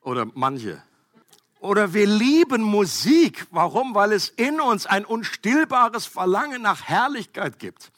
Oder 0.04 0.28
manche. 0.36 0.84
Oder 1.62 1.96
wir 1.96 2.06
lieben 2.06 2.62
Musik. 2.62 3.48
Warum? 3.50 3.96
Weil 3.96 4.12
es 4.12 4.30
in 4.30 4.62
uns 4.62 4.86
ein 4.86 5.04
unstillbares 5.04 6.06
Verlangen 6.06 6.62
nach 6.62 6.84
Herrlichkeit 6.84 7.58
gibt. 7.58 7.92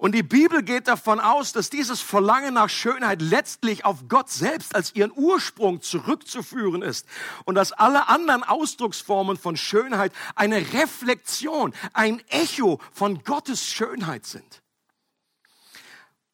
Und 0.00 0.12
die 0.12 0.22
Bibel 0.22 0.62
geht 0.62 0.88
davon 0.88 1.20
aus, 1.20 1.52
dass 1.52 1.68
dieses 1.68 2.00
Verlangen 2.00 2.54
nach 2.54 2.70
Schönheit 2.70 3.20
letztlich 3.20 3.84
auf 3.84 4.08
Gott 4.08 4.30
selbst 4.30 4.74
als 4.74 4.94
ihren 4.94 5.12
Ursprung 5.14 5.82
zurückzuführen 5.82 6.80
ist 6.80 7.06
und 7.44 7.54
dass 7.54 7.72
alle 7.72 8.08
anderen 8.08 8.42
Ausdrucksformen 8.42 9.36
von 9.36 9.58
Schönheit 9.58 10.14
eine 10.34 10.56
Reflexion, 10.72 11.74
ein 11.92 12.22
Echo 12.30 12.80
von 12.94 13.22
Gottes 13.24 13.66
Schönheit 13.66 14.24
sind. 14.24 14.62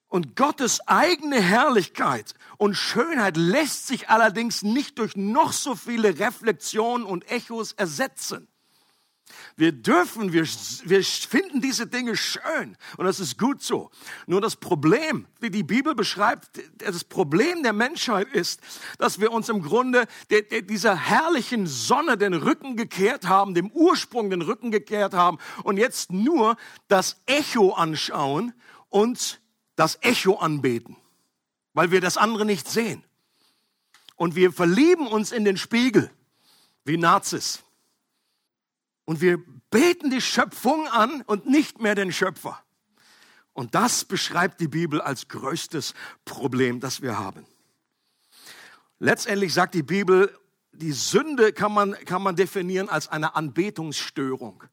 Und 0.07 0.37
Gottes 0.37 0.87
eigene 0.87 1.41
Herrlichkeit 1.41 2.35
und 2.59 2.77
Schönheit 2.77 3.37
lässt 3.37 3.89
sich 3.89 4.09
allerdings 4.09 4.63
nicht 4.63 5.01
durch 5.01 5.17
noch 5.17 5.53
so 5.53 5.75
viele 5.75 6.21
Reflexionen 6.21 7.05
und 7.05 7.29
Echos 7.33 7.73
ersetzen. 7.73 8.47
Wir 9.57 9.73
dürfen, 9.73 10.33
wir, 10.33 10.45
wir 10.45 11.03
finden 11.03 11.61
diese 11.61 11.87
Dinge 11.87 12.17
schön 12.17 12.77
und 12.97 13.07
das 13.07 13.21
ist 13.21 13.39
gut 13.39 13.63
so. 13.63 13.91
Nur 14.27 14.41
das 14.41 14.57
Problem, 14.57 15.27
wie 15.41 15.51
die 15.51 15.63
Bibel 15.63 15.95
beschreibt, 15.95 16.61
das 16.79 17.05
Problem 17.05 17.63
der 17.63 17.73
Menschheit 17.73 18.29
ist, 18.29 18.61
dass 18.99 19.21
wir 19.21 19.33
uns 19.33 19.49
im 19.49 19.63
Grunde 19.63 20.07
der, 20.31 20.43
der, 20.43 20.63
dieser 20.63 20.95
herrlichen 20.95 21.67
Sonne 21.67 22.17
den 22.17 22.35
Rücken 22.35 22.77
gekehrt 22.77 23.27
haben, 23.27 23.55
dem 23.55 23.71
Ursprung 23.71 24.31
den 24.31 24.43
Rücken 24.43 24.71
gekehrt 24.71 25.15
haben 25.15 25.39
und 25.65 25.77
jetzt 25.77 26.13
nur 26.13 26.57
das 26.89 27.21
Echo 27.27 27.73
anschauen 27.73 28.53
und 28.91 29.41
das 29.75 29.99
Echo 30.03 30.37
anbeten, 30.37 30.97
weil 31.73 31.91
wir 31.91 32.01
das 32.01 32.17
andere 32.17 32.45
nicht 32.45 32.69
sehen. 32.69 33.05
Und 34.17 34.35
wir 34.35 34.53
verlieben 34.53 35.07
uns 35.07 35.33
in 35.33 35.45
den 35.45 35.57
Spiegel 35.57 36.11
wie 36.85 36.97
Nazis. 36.97 37.66
Und 39.07 39.23
wir 39.23 39.43
beten 39.71 40.11
die 40.11 40.21
Schöpfung 40.21 40.87
an 40.89 41.23
und 41.23 41.47
nicht 41.47 41.81
mehr 41.81 41.95
den 41.95 42.13
Schöpfer. 42.13 42.63
Und 43.55 43.75
das 43.75 44.05
beschreibt 44.05 44.61
die 44.61 44.69
Bibel 44.69 45.01
als 45.01 45.29
größtes 45.29 45.95
Problem, 46.27 46.81
das 46.81 47.01
wir 47.01 47.19
haben. 47.19 47.47
Letztendlich 48.99 49.55
sagt 49.55 49.75
die 49.75 49.83
Bibel, 49.83 50.37
die 50.73 50.93
Sünde 50.93 51.53
kann 51.53 51.73
man, 51.73 51.93
kann 52.05 52.23
man 52.23 52.37
definieren 52.37 52.89
als 52.91 53.09
eine 53.09 53.35
Anbetungsstörung. 53.35 54.65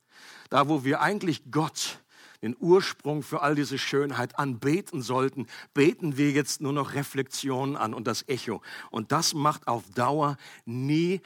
Da, 0.50 0.68
wo 0.68 0.84
wir 0.84 1.02
eigentlich 1.02 1.44
Gott, 1.52 2.00
den 2.42 2.58
Ursprung 2.60 3.24
für 3.24 3.42
all 3.42 3.56
diese 3.56 3.78
Schönheit 3.78 4.38
anbeten 4.38 5.02
sollten, 5.02 5.48
beten 5.74 6.18
wir 6.18 6.32
jetzt 6.32 6.60
nur 6.60 6.74
noch 6.74 6.94
Reflexionen 6.94 7.78
an 7.78 7.94
und 7.94 8.06
das 8.06 8.28
Echo. 8.28 8.62
Und 8.92 9.14
das 9.14 9.34
macht 9.34 9.68
auf 9.68 9.90
Dauer 9.92 10.38
nie 10.66 11.22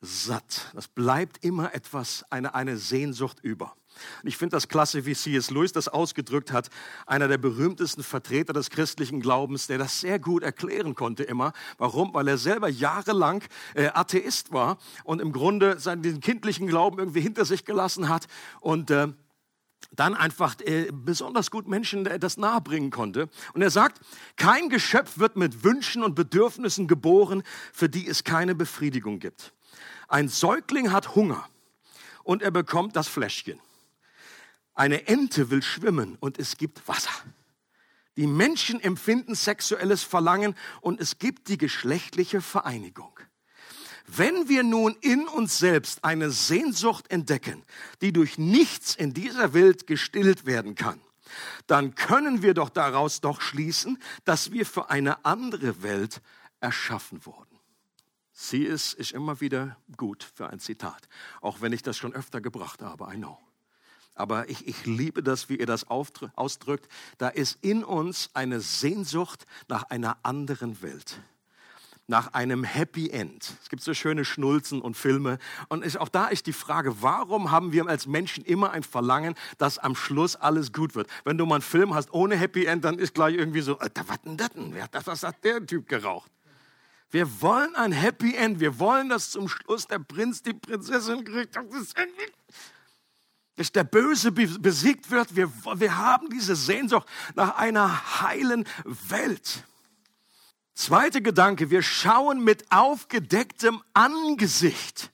satt. 0.00 0.70
Das 0.74 0.88
bleibt 0.88 1.44
immer 1.44 1.74
etwas, 1.74 2.24
eine, 2.30 2.54
eine 2.54 2.76
Sehnsucht 2.76 3.38
über. 3.42 3.74
Ich 4.22 4.36
finde 4.36 4.56
das 4.56 4.68
klasse, 4.68 5.04
wie 5.04 5.14
C.S. 5.14 5.50
Lewis 5.50 5.72
das 5.72 5.88
ausgedrückt 5.88 6.52
hat, 6.52 6.70
einer 7.06 7.28
der 7.28 7.38
berühmtesten 7.38 8.02
Vertreter 8.02 8.52
des 8.52 8.70
christlichen 8.70 9.20
Glaubens, 9.20 9.66
der 9.66 9.78
das 9.78 10.00
sehr 10.00 10.18
gut 10.18 10.42
erklären 10.42 10.94
konnte 10.94 11.24
immer. 11.24 11.52
Warum? 11.76 12.14
Weil 12.14 12.28
er 12.28 12.38
selber 12.38 12.68
jahrelang 12.68 13.42
äh, 13.74 13.88
Atheist 13.88 14.52
war 14.52 14.78
und 15.04 15.20
im 15.20 15.32
Grunde 15.32 15.78
seinen 15.78 16.20
kindlichen 16.20 16.66
Glauben 16.66 16.98
irgendwie 16.98 17.20
hinter 17.20 17.44
sich 17.44 17.64
gelassen 17.64 18.08
hat 18.08 18.26
und 18.60 18.90
äh, 18.90 19.08
dann 19.92 20.14
einfach 20.14 20.56
äh, 20.60 20.88
besonders 20.92 21.50
gut 21.50 21.66
Menschen 21.66 22.04
das 22.04 22.36
nahebringen 22.36 22.90
konnte. 22.90 23.28
Und 23.54 23.62
er 23.62 23.70
sagt, 23.70 24.00
kein 24.36 24.68
Geschöpf 24.68 25.18
wird 25.18 25.36
mit 25.36 25.64
Wünschen 25.64 26.02
und 26.02 26.14
Bedürfnissen 26.14 26.86
geboren, 26.86 27.42
für 27.72 27.88
die 27.88 28.06
es 28.06 28.24
keine 28.24 28.54
Befriedigung 28.54 29.18
gibt. 29.18 29.52
Ein 30.08 30.28
Säugling 30.28 30.92
hat 30.92 31.14
Hunger 31.14 31.48
und 32.24 32.42
er 32.42 32.50
bekommt 32.50 32.96
das 32.96 33.08
Fläschchen. 33.08 33.60
Eine 34.74 35.08
Ente 35.08 35.50
will 35.50 35.62
schwimmen 35.62 36.16
und 36.20 36.38
es 36.38 36.56
gibt 36.56 36.86
Wasser. 36.88 37.10
Die 38.16 38.26
Menschen 38.26 38.80
empfinden 38.80 39.34
sexuelles 39.34 40.02
Verlangen 40.02 40.54
und 40.80 41.00
es 41.00 41.18
gibt 41.18 41.48
die 41.48 41.58
geschlechtliche 41.58 42.40
Vereinigung. 42.40 43.18
Wenn 44.16 44.48
wir 44.48 44.64
nun 44.64 44.96
in 45.00 45.28
uns 45.28 45.58
selbst 45.58 46.04
eine 46.04 46.30
Sehnsucht 46.30 47.10
entdecken, 47.10 47.62
die 48.00 48.12
durch 48.12 48.38
nichts 48.38 48.94
in 48.96 49.14
dieser 49.14 49.54
Welt 49.54 49.86
gestillt 49.86 50.46
werden 50.46 50.74
kann, 50.74 51.00
dann 51.66 51.94
können 51.94 52.42
wir 52.42 52.54
doch 52.54 52.70
daraus 52.70 53.20
doch 53.20 53.40
schließen, 53.40 53.98
dass 54.24 54.50
wir 54.50 54.66
für 54.66 54.90
eine 54.90 55.24
andere 55.24 55.82
Welt 55.82 56.22
erschaffen 56.58 57.24
wurden. 57.24 57.58
Sie 58.32 58.64
ist, 58.64 58.94
ist 58.94 59.12
immer 59.12 59.40
wieder 59.40 59.76
gut 59.96 60.24
für 60.34 60.50
ein 60.50 60.58
Zitat, 60.58 61.08
auch 61.40 61.60
wenn 61.60 61.72
ich 61.72 61.82
das 61.82 61.96
schon 61.96 62.14
öfter 62.14 62.40
gebracht 62.40 62.82
habe, 62.82 63.12
I 63.12 63.16
know. 63.16 63.38
Aber 64.14 64.48
ich, 64.48 64.66
ich 64.66 64.86
liebe 64.86 65.22
das, 65.22 65.48
wie 65.48 65.56
ihr 65.56 65.66
das 65.66 65.86
ausdrückt. 65.88 66.88
Da 67.18 67.28
ist 67.28 67.58
in 67.62 67.84
uns 67.84 68.30
eine 68.34 68.60
Sehnsucht 68.60 69.46
nach 69.68 69.84
einer 69.84 70.18
anderen 70.24 70.82
Welt 70.82 71.20
nach 72.10 72.34
einem 72.34 72.64
Happy 72.64 73.08
End. 73.08 73.54
Es 73.62 73.68
gibt 73.70 73.82
so 73.82 73.94
schöne 73.94 74.24
Schnulzen 74.24 74.82
und 74.82 74.96
Filme. 74.96 75.38
Und 75.68 75.84
ist, 75.84 75.96
auch 75.96 76.08
da 76.08 76.26
ist 76.26 76.46
die 76.46 76.52
Frage, 76.52 77.00
warum 77.02 77.52
haben 77.52 77.72
wir 77.72 77.86
als 77.86 78.06
Menschen 78.06 78.44
immer 78.44 78.72
ein 78.72 78.82
Verlangen, 78.82 79.34
dass 79.58 79.78
am 79.78 79.94
Schluss 79.94 80.34
alles 80.36 80.72
gut 80.72 80.96
wird? 80.96 81.08
Wenn 81.24 81.38
du 81.38 81.46
mal 81.46 81.54
einen 81.56 81.62
Film 81.62 81.94
hast 81.94 82.12
ohne 82.12 82.36
Happy 82.36 82.66
End, 82.66 82.84
dann 82.84 82.98
ist 82.98 83.14
gleich 83.14 83.36
irgendwie 83.36 83.60
so, 83.60 83.78
Alter, 83.78 84.04
was 84.08 84.20
denn 84.22 84.36
das 84.36 84.50
denn? 84.50 84.74
Was 85.04 85.22
hat 85.22 85.42
der 85.44 85.64
Typ 85.64 85.88
geraucht? 85.88 86.30
Wir 87.10 87.40
wollen 87.40 87.74
ein 87.76 87.92
Happy 87.92 88.34
End. 88.34 88.60
Wir 88.60 88.78
wollen, 88.78 89.08
dass 89.08 89.30
zum 89.30 89.48
Schluss 89.48 89.86
der 89.86 90.00
Prinz 90.00 90.42
die 90.42 90.52
Prinzessin 90.52 91.24
kriegt. 91.24 91.56
dass 93.56 93.70
der 93.70 93.84
Böse 93.84 94.32
besiegt 94.32 95.10
wird. 95.10 95.36
Wir, 95.36 95.52
wir 95.76 95.96
haben 95.96 96.28
diese 96.30 96.56
Sehnsucht 96.56 97.06
nach 97.34 97.56
einer 97.56 98.20
heilen 98.22 98.64
Welt. 98.84 99.64
Zweiter 100.74 101.20
Gedanke, 101.20 101.70
wir 101.70 101.82
schauen 101.82 102.42
mit 102.42 102.70
aufgedecktem 102.70 103.82
Angesicht. 103.92 105.12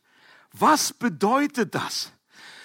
Was 0.52 0.92
bedeutet 0.92 1.74
das? 1.74 2.12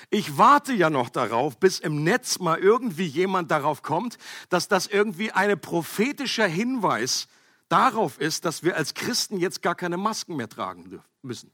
Ich 0.09 0.37
warte 0.37 0.73
ja 0.73 0.89
noch 0.89 1.09
darauf, 1.09 1.57
bis 1.57 1.79
im 1.79 2.03
Netz 2.03 2.39
mal 2.39 2.59
irgendwie 2.59 3.05
jemand 3.05 3.49
darauf 3.49 3.81
kommt, 3.81 4.17
dass 4.49 4.67
das 4.67 4.87
irgendwie 4.87 5.31
ein 5.31 5.59
prophetischer 5.59 6.47
Hinweis 6.47 7.27
darauf 7.69 8.19
ist, 8.19 8.43
dass 8.43 8.63
wir 8.63 8.75
als 8.75 8.93
Christen 8.93 9.37
jetzt 9.37 9.61
gar 9.61 9.75
keine 9.75 9.95
Masken 9.95 10.35
mehr 10.35 10.49
tragen 10.49 11.01
müssen. 11.21 11.51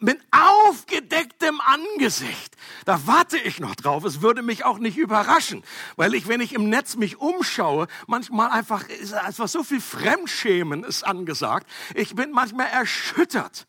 Mit 0.00 0.20
aufgedecktem 0.30 1.60
Angesicht. 1.60 2.56
Da 2.84 3.06
warte 3.06 3.38
ich 3.38 3.60
noch 3.60 3.74
drauf. 3.74 4.04
Es 4.04 4.20
würde 4.20 4.42
mich 4.42 4.64
auch 4.64 4.78
nicht 4.78 4.96
überraschen, 4.96 5.64
weil 5.96 6.14
ich, 6.14 6.28
wenn 6.28 6.40
ich 6.40 6.52
im 6.52 6.68
Netz 6.68 6.96
mich 6.96 7.18
umschaue, 7.18 7.88
manchmal 8.06 8.50
einfach, 8.50 8.88
ist 8.88 9.14
einfach 9.14 9.48
so 9.48 9.64
viel 9.64 9.80
Fremdschämen 9.80 10.84
ist 10.84 11.04
angesagt. 11.04 11.66
Ich 11.94 12.14
bin 12.14 12.30
manchmal 12.30 12.68
erschüttert, 12.68 13.66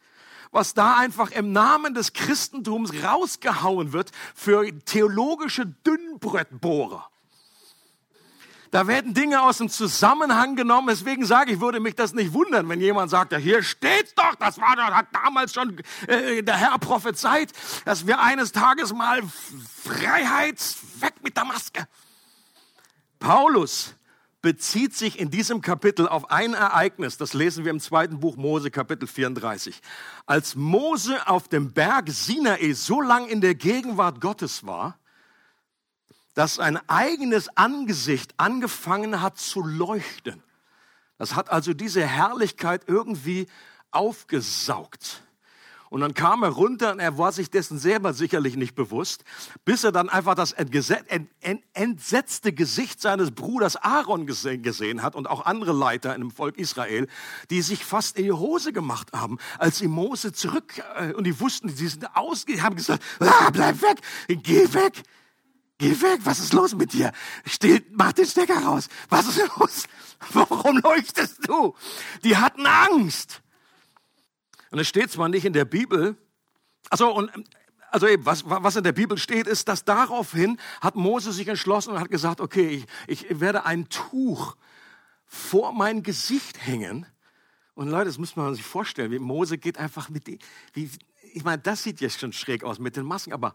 was 0.52 0.74
da 0.74 0.98
einfach 0.98 1.32
im 1.32 1.52
Namen 1.52 1.94
des 1.94 2.14
Christentums 2.14 2.92
rausgehauen 3.04 3.94
wird 3.94 4.12
für 4.34 4.68
theologische 4.86 5.66
Dünnbrettbohrer. 5.66 7.10
Da 8.72 8.88
werden 8.88 9.14
Dinge 9.14 9.42
aus 9.42 9.58
dem 9.60 9.70
Zusammenhang 9.70 10.56
genommen. 10.56 10.88
Deswegen 10.88 11.26
sage 11.26 11.54
ich, 11.54 11.62
würde 11.62 11.80
mich 11.80 11.96
das 11.96 12.14
nicht 12.14 12.34
wundern, 12.34 12.68
wenn 12.70 12.82
jemand 12.82 13.12
sagt, 13.12 13.32
ja, 13.32 13.38
hier 13.38 13.64
steht's 13.64 14.14
doch, 14.16 14.36
das 14.36 14.60
war 14.60 14.76
doch, 14.76 14.84
hat 14.84 15.08
damals 15.12 15.54
schon 15.54 15.78
äh, 16.08 16.42
der 16.44 16.58
Herr 16.58 16.78
prophezeit, 16.80 17.52
dass 17.86 18.08
wir 18.08 18.20
eines 18.20 18.52
Tages 18.52 18.94
mal 18.94 19.22
Freiheit 19.84 20.60
weg 21.00 21.14
mit 21.24 21.38
der 21.38 21.46
Maske. 21.46 21.88
Paulus 23.20 23.96
bezieht 24.46 24.96
sich 24.96 25.20
in 25.20 25.32
diesem 25.32 25.62
Kapitel 25.62 26.08
auf 26.08 26.30
ein 26.30 26.54
Ereignis, 26.54 27.18
das 27.18 27.34
lesen 27.34 27.66
wir 27.66 27.72
im 27.72 27.80
zweiten 27.80 28.20
Buch 28.20 28.38
Mose, 28.38 28.70
Kapitel 28.70 29.08
34. 29.08 29.82
Als 30.28 30.54
Mose 30.54 31.28
auf 31.28 31.48
dem 31.48 31.74
Berg 31.74 32.10
Sinai 32.10 32.74
so 32.74 33.02
lang 33.02 33.28
in 33.28 33.42
der 33.42 33.56
Gegenwart 33.56 34.22
Gottes 34.22 34.64
war, 34.64 35.00
dass 36.36 36.56
sein 36.56 36.80
eigenes 36.88 37.50
Angesicht 37.58 38.36
angefangen 38.38 39.22
hat 39.22 39.40
zu 39.40 39.62
leuchten. 39.64 40.44
Das 41.18 41.36
hat 41.36 41.50
also 41.50 41.74
diese 41.74 42.06
Herrlichkeit 42.06 42.84
irgendwie 42.88 43.48
aufgesaugt. 43.92 45.24
Und 45.90 46.02
dann 46.02 46.14
kam 46.14 46.44
er 46.44 46.50
runter 46.50 46.92
und 46.92 47.00
er 47.00 47.18
war 47.18 47.32
sich 47.32 47.50
dessen 47.50 47.80
selber 47.80 48.14
sicherlich 48.14 48.58
nicht 48.58 48.76
bewusst, 48.76 49.24
bis 49.64 49.86
er 49.86 49.94
dann 49.94 50.10
einfach 50.10 50.36
das 50.36 50.52
entsetzte 51.72 52.52
Gesicht 52.52 53.00
seines 53.00 53.32
Bruders 53.32 53.78
Aaron 53.78 54.26
gesehen 54.28 55.04
hat 55.04 55.16
und 55.16 55.30
auch 55.30 55.46
andere 55.46 55.72
Leiter 55.72 56.14
dem 56.20 56.32
Volk 56.32 56.58
Israel, 56.58 57.08
die 57.50 57.62
sich 57.62 57.86
fast 57.86 58.18
in 58.18 58.26
die 58.26 58.34
Hose 58.34 58.74
gemacht 58.74 59.14
haben, 59.14 59.38
als 59.58 59.78
sie 59.78 59.88
Mose 59.88 60.34
zurück, 60.34 60.82
äh, 60.98 61.14
und 61.14 61.24
die 61.24 61.40
wussten, 61.40 61.70
sie 61.70 61.88
sind 61.88 62.14
ausge, 62.14 62.62
haben 62.62 62.76
gesagt, 62.76 63.02
ah, 63.20 63.50
bleib 63.52 63.82
weg, 63.82 64.02
geh 64.28 64.74
weg. 64.74 65.04
Geh 65.78 66.02
weg, 66.02 66.22
was 66.24 66.40
ist 66.40 66.54
los 66.54 66.74
mit 66.74 66.94
dir? 66.94 67.12
Still, 67.46 67.86
mach 67.92 68.14
den 68.14 68.26
Stecker 68.26 68.64
raus. 68.64 68.88
Was 69.10 69.28
ist 69.28 69.42
los? 69.58 69.88
Warum 70.32 70.78
leuchtest 70.78 71.48
du? 71.48 71.76
Die 72.24 72.38
hatten 72.38 72.66
Angst. 72.66 73.42
Und 74.72 74.80
es 74.80 74.88
steht 74.88 75.12
zwar 75.12 75.28
nicht 75.28 75.46
in 75.46 75.54
der 75.54 75.66
Bibel, 75.66 76.18
also 76.90 77.14
und 77.14 77.32
also 77.92 78.08
eben, 78.08 78.26
was, 78.26 78.44
was 78.46 78.76
in 78.76 78.84
der 78.84 78.92
Bibel 78.92 79.18
steht, 79.18 79.48
ist, 79.48 79.70
dass 79.70 79.86
daraufhin 79.86 80.60
hat 80.82 80.96
Mose 80.96 81.32
sich 81.32 81.48
entschlossen 81.48 81.94
und 81.94 82.00
hat 82.00 82.12
gesagt, 82.12 82.42
okay, 82.42 82.84
ich, 83.08 83.30
ich 83.30 83.40
werde 83.40 83.66
ein 83.66 83.88
Tuch 83.88 84.58
vor 85.26 85.72
mein 85.72 86.04
Gesicht 86.04 86.66
hängen. 86.66 87.06
Und 87.74 87.90
Leute, 87.90 88.06
das 88.06 88.18
muss 88.18 88.36
man 88.36 88.54
sich 88.54 88.66
vorstellen, 88.66 89.12
wie 89.12 89.20
Mose 89.20 89.58
geht 89.58 89.78
einfach 89.78 90.10
mit 90.10 90.28
die, 90.28 90.40
wie, 90.74 90.90
ich 91.34 91.46
meine, 91.46 91.62
das 91.62 91.84
sieht 91.84 92.02
jetzt 92.02 92.20
schon 92.20 92.34
schräg 92.34 92.66
aus 92.66 92.80
mit 92.80 92.98
den 92.98 93.06
Masken, 93.06 93.32
aber 93.32 93.54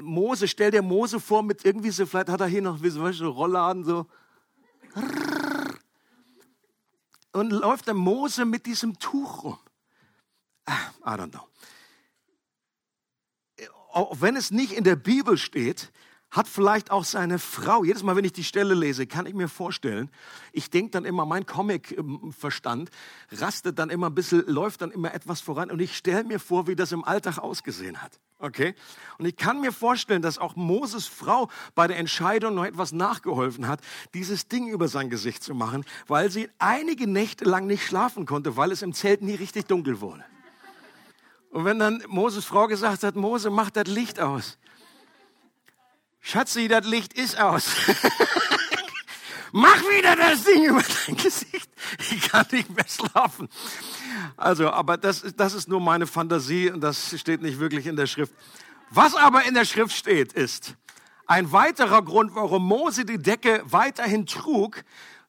Mose, 0.00 0.48
stell 0.48 0.70
dir 0.70 0.82
Mose 0.82 1.20
vor 1.20 1.42
mit 1.42 1.64
irgendwie 1.64 1.90
so, 1.90 2.06
vielleicht 2.06 2.28
hat 2.28 2.40
er 2.40 2.46
hier 2.46 2.62
noch 2.62 2.82
wie 2.82 2.90
so 2.90 3.30
Rollladen 3.30 3.84
so. 3.84 4.06
Und 7.32 7.50
läuft 7.50 7.86
der 7.86 7.94
Mose 7.94 8.44
mit 8.44 8.66
diesem 8.66 8.98
Tuch 8.98 9.44
rum. 9.44 9.58
Ah, 10.64 10.90
I 11.04 11.18
don't 11.20 11.30
know. 11.30 11.46
Auch 13.92 14.20
wenn 14.20 14.36
es 14.36 14.50
nicht 14.50 14.72
in 14.72 14.84
der 14.84 14.96
Bibel 14.96 15.38
steht, 15.38 15.92
hat 16.36 16.48
vielleicht 16.48 16.90
auch 16.90 17.04
seine 17.04 17.38
Frau, 17.38 17.82
jedes 17.82 18.02
Mal, 18.02 18.14
wenn 18.14 18.24
ich 18.24 18.32
die 18.32 18.44
Stelle 18.44 18.74
lese, 18.74 19.06
kann 19.06 19.26
ich 19.26 19.34
mir 19.34 19.48
vorstellen, 19.48 20.10
ich 20.52 20.70
denke 20.70 20.90
dann 20.90 21.04
immer, 21.04 21.24
mein 21.24 21.46
Comic-Verstand 21.46 22.90
rastet 23.32 23.78
dann 23.78 23.90
immer 23.90 24.08
ein 24.08 24.14
bisschen, 24.14 24.44
läuft 24.46 24.82
dann 24.82 24.90
immer 24.90 25.14
etwas 25.14 25.40
voran 25.40 25.70
und 25.70 25.80
ich 25.80 25.96
stelle 25.96 26.24
mir 26.24 26.38
vor, 26.38 26.66
wie 26.66 26.76
das 26.76 26.92
im 26.92 27.04
Alltag 27.04 27.38
ausgesehen 27.38 28.02
hat. 28.02 28.20
Okay? 28.38 28.74
Und 29.18 29.24
ich 29.24 29.36
kann 29.36 29.62
mir 29.62 29.72
vorstellen, 29.72 30.20
dass 30.20 30.36
auch 30.36 30.56
Moses 30.56 31.06
Frau 31.06 31.48
bei 31.74 31.86
der 31.86 31.96
Entscheidung 31.96 32.54
noch 32.54 32.66
etwas 32.66 32.92
nachgeholfen 32.92 33.66
hat, 33.66 33.80
dieses 34.12 34.46
Ding 34.46 34.68
über 34.68 34.88
sein 34.88 35.08
Gesicht 35.08 35.42
zu 35.42 35.54
machen, 35.54 35.84
weil 36.06 36.30
sie 36.30 36.48
einige 36.58 37.06
Nächte 37.06 37.44
lang 37.44 37.66
nicht 37.66 37.86
schlafen 37.86 38.26
konnte, 38.26 38.56
weil 38.56 38.72
es 38.72 38.82
im 38.82 38.92
Zelt 38.92 39.22
nie 39.22 39.34
richtig 39.34 39.66
dunkel 39.66 40.00
wurde. 40.02 40.24
Und 41.50 41.64
wenn 41.64 41.78
dann 41.78 42.02
Moses 42.08 42.44
Frau 42.44 42.66
gesagt 42.66 43.02
hat, 43.02 43.16
Mose, 43.16 43.48
mach 43.48 43.70
das 43.70 43.86
Licht 43.86 44.20
aus, 44.20 44.58
Schatzi, 46.28 46.66
das 46.66 46.84
Licht 46.84 47.12
ist 47.12 47.38
aus. 47.38 47.66
Mach 49.52 49.80
wieder 49.82 50.16
das 50.16 50.42
Ding 50.42 50.64
über 50.64 50.82
dein 50.82 51.16
Gesicht. 51.16 51.70
Ich 52.00 52.28
kann 52.28 52.44
nicht 52.50 52.68
mehr 52.74 52.84
schlafen. 52.88 53.48
Also, 54.36 54.68
aber 54.70 54.96
das, 54.96 55.22
das 55.36 55.54
ist 55.54 55.68
nur 55.68 55.80
meine 55.80 56.08
Fantasie 56.08 56.68
und 56.68 56.80
das 56.80 57.16
steht 57.16 57.42
nicht 57.42 57.60
wirklich 57.60 57.86
in 57.86 57.94
der 57.94 58.08
Schrift. 58.08 58.34
Was 58.90 59.14
aber 59.14 59.44
in 59.44 59.54
der 59.54 59.64
Schrift 59.64 59.94
steht, 59.94 60.32
ist 60.32 60.74
ein 61.28 61.52
weiterer 61.52 62.02
Grund, 62.02 62.34
warum 62.34 62.66
Mose 62.66 63.04
die 63.04 63.18
Decke 63.18 63.62
weiterhin 63.64 64.26
trug, 64.26 64.82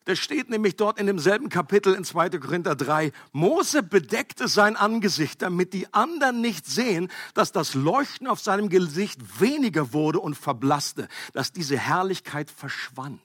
das 0.08 0.18
steht 0.18 0.48
nämlich 0.48 0.74
dort 0.74 0.98
in 0.98 1.04
demselben 1.04 1.50
Kapitel 1.50 1.92
in 1.92 2.02
2. 2.02 2.30
Korinther 2.30 2.74
3. 2.74 3.12
Mose 3.32 3.82
bedeckte 3.82 4.48
sein 4.48 4.74
Angesicht, 4.74 5.42
damit 5.42 5.74
die 5.74 5.92
anderen 5.92 6.40
nicht 6.40 6.64
sehen, 6.64 7.10
dass 7.34 7.52
das 7.52 7.74
Leuchten 7.74 8.26
auf 8.26 8.40
seinem 8.40 8.70
Gesicht 8.70 9.38
weniger 9.38 9.92
wurde 9.92 10.20
und 10.20 10.34
verblasste, 10.34 11.08
dass 11.34 11.52
diese 11.52 11.76
Herrlichkeit 11.76 12.50
verschwand. 12.50 13.20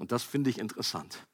Und 0.00 0.10
das 0.10 0.24
finde 0.24 0.50
ich 0.50 0.58
interessant. 0.58 1.24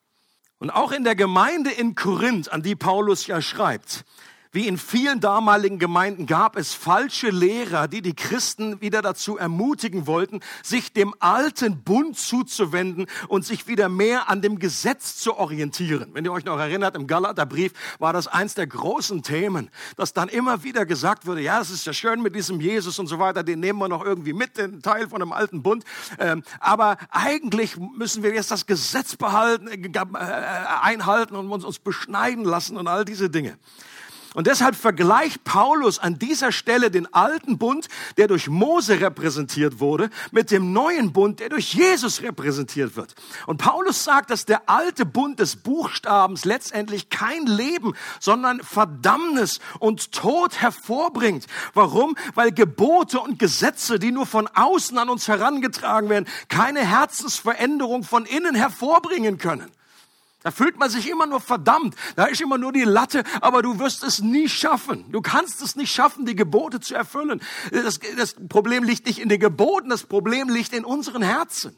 Und 0.59 0.69
auch 0.69 0.93
in 0.93 1.05
der 1.05 1.17
Gemeinde 1.17 1.71
in 1.71 1.95
Korinth, 1.95 2.53
an 2.53 2.63
die 2.63 2.77
Paulus 2.77 3.27
ja 3.27 3.41
schreibt, 3.41 4.05
wie 4.53 4.69
in 4.69 4.77
vielen 4.77 5.21
damaligen 5.21 5.79
Gemeinden 5.79 6.27
gab 6.27 6.57
es 6.57 6.75
falsche 6.75 7.31
Lehrer, 7.31 7.89
die 7.89 8.03
die 8.03 8.15
Christen 8.15 8.81
wieder 8.83 9.01
dazu 9.01 9.39
ermutigen 9.39 10.07
wollten, 10.07 10.41
sich 10.63 10.93
dem 10.93 11.15
alten 11.21 11.83
Bund 11.83 12.19
zuzuwenden 12.19 13.07
und 13.29 13.47
sich 13.47 13.67
wieder 13.67 13.89
mehr 13.89 14.29
an 14.29 14.43
dem 14.43 14.59
Gesetz 14.59 15.17
zu 15.17 15.39
orientieren. 15.39 16.11
Wenn 16.13 16.27
ihr 16.27 16.33
euch 16.33 16.45
noch 16.45 16.59
erinnert, 16.59 16.97
im 16.97 17.07
Galaterbrief 17.07 17.73
war 17.99 18.13
das 18.13 18.29
eins 18.29 18.55
der 18.55 18.67
großen 18.67 19.23
Themen, 19.23 19.71
dass 19.97 20.13
dann 20.13 20.29
immer 20.29 20.63
wieder 20.63 20.85
gesagt 20.85 21.27
wurde, 21.27 21.41
ja, 21.41 21.61
es 21.61 21.71
ist 21.71 21.87
ja 21.87 21.95
schön 21.95 22.21
mit 22.21 22.37
diesem 22.37 22.61
Jesus 22.61 22.99
und 22.99 23.07
so 23.07 23.19
weiter, 23.19 23.43
den 23.43 23.61
nehmen 23.61 23.79
wir 23.79 23.89
noch 23.89 24.05
irgendwie 24.05 24.35
mit, 24.35 24.59
den 24.59 24.83
Teil 24.83 25.09
von 25.09 25.21
dem 25.21 25.33
alten 25.33 25.63
Bund. 25.63 25.85
Ähm, 26.19 26.43
aber 26.61 26.99
eigentlich 27.11 27.79
müssen 27.79 28.23
wir 28.23 28.35
jetzt 28.35 28.51
das 28.51 28.67
Gesetz 28.67 29.17
behalten, 29.17 29.69
äh, 29.69 29.79
äh, 29.79 30.17
einhalten 30.83 31.37
und 31.37 31.51
uns 31.51 31.79
beschneiden 31.79 32.45
lassen 32.45 32.77
und 32.77 32.87
all 32.87 33.07
diese 33.07 33.31
Dinge. 33.31 33.57
Und 34.35 34.47
deshalb 34.47 34.75
vergleicht 34.75 35.45
Paulus 35.45 35.99
an 35.99 36.19
dieser 36.19 36.53
Stelle 36.53 36.91
den 36.91 37.13
alten 37.13 37.59
Bund, 37.59 37.89
der 38.17 38.29
durch 38.29 38.49
Mose 38.49 39.01
repräsentiert 39.01 39.79
wurde, 39.79 40.09
mit 40.31 40.51
dem 40.51 40.73
neuen 40.73 41.13
Bund, 41.13 41.41
der 41.41 41.51
durch 41.51 41.75
Jesus 41.75 42.23
repräsentiert 42.23 42.97
wird. 42.97 43.15
Und 43.47 43.59
Paulus 43.59 44.05
sagt, 44.05 44.31
dass 44.31 44.47
der 44.47 44.69
alte 44.69 45.05
Bund 45.05 45.39
des 45.39 45.57
Buchstabens 45.57 46.45
letztendlich 46.45 47.11
kein 47.11 47.47
Leben, 47.47 47.95
sondern 48.21 48.63
Verdammnis 48.63 49.61
und 49.79 50.13
Tod 50.13 50.61
hervorbringt. 50.61 51.47
Warum? 51.75 52.17
Weil 52.35 52.53
Gebote 52.53 53.21
und 53.21 53.39
Gesetze, 53.39 53.99
die 53.99 54.13
nur 54.13 54.27
von 54.27 54.49
außen 54.49 54.97
an 54.97 55.11
uns 55.11 55.29
herangetragen 55.29 56.09
werden, 56.09 56.27
keine 56.49 56.81
Herzensveränderung 56.81 58.03
von 58.05 58.25
innen 58.25 58.55
hervorbringen 58.55 59.39
können. 59.39 59.71
Da 60.43 60.51
fühlt 60.51 60.79
man 60.79 60.91
sich 60.91 61.09
immer 61.09 61.27
nur 61.27 61.41
verdammt. 61.41 61.95
Da 62.17 62.25
ist 62.25 62.41
immer 62.41 62.59
nur 62.59 62.73
die 62.73 62.85
Latte, 62.85 63.23
aber 63.41 63.63
du 63.63 63.79
wirst 63.79 64.03
es 64.03 64.21
nie 64.21 64.49
schaffen. 64.49 65.11
Du 65.13 65.21
kannst 65.21 65.63
es 65.63 65.77
nicht 65.77 65.93
schaffen, 65.93 66.27
die 66.27 66.35
Gebote 66.35 66.81
zu 66.81 66.95
erfüllen. 66.95 67.41
Das, 67.71 68.01
das 68.17 68.35
Problem 68.49 68.83
liegt 68.83 69.07
nicht 69.07 69.19
in 69.21 69.29
den 69.29 69.41
Geboten, 69.41 69.89
das 69.89 70.05
Problem 70.05 70.49
liegt 70.49 70.73
in 70.73 70.85
unseren 70.85 71.23
Herzen. 71.23 71.77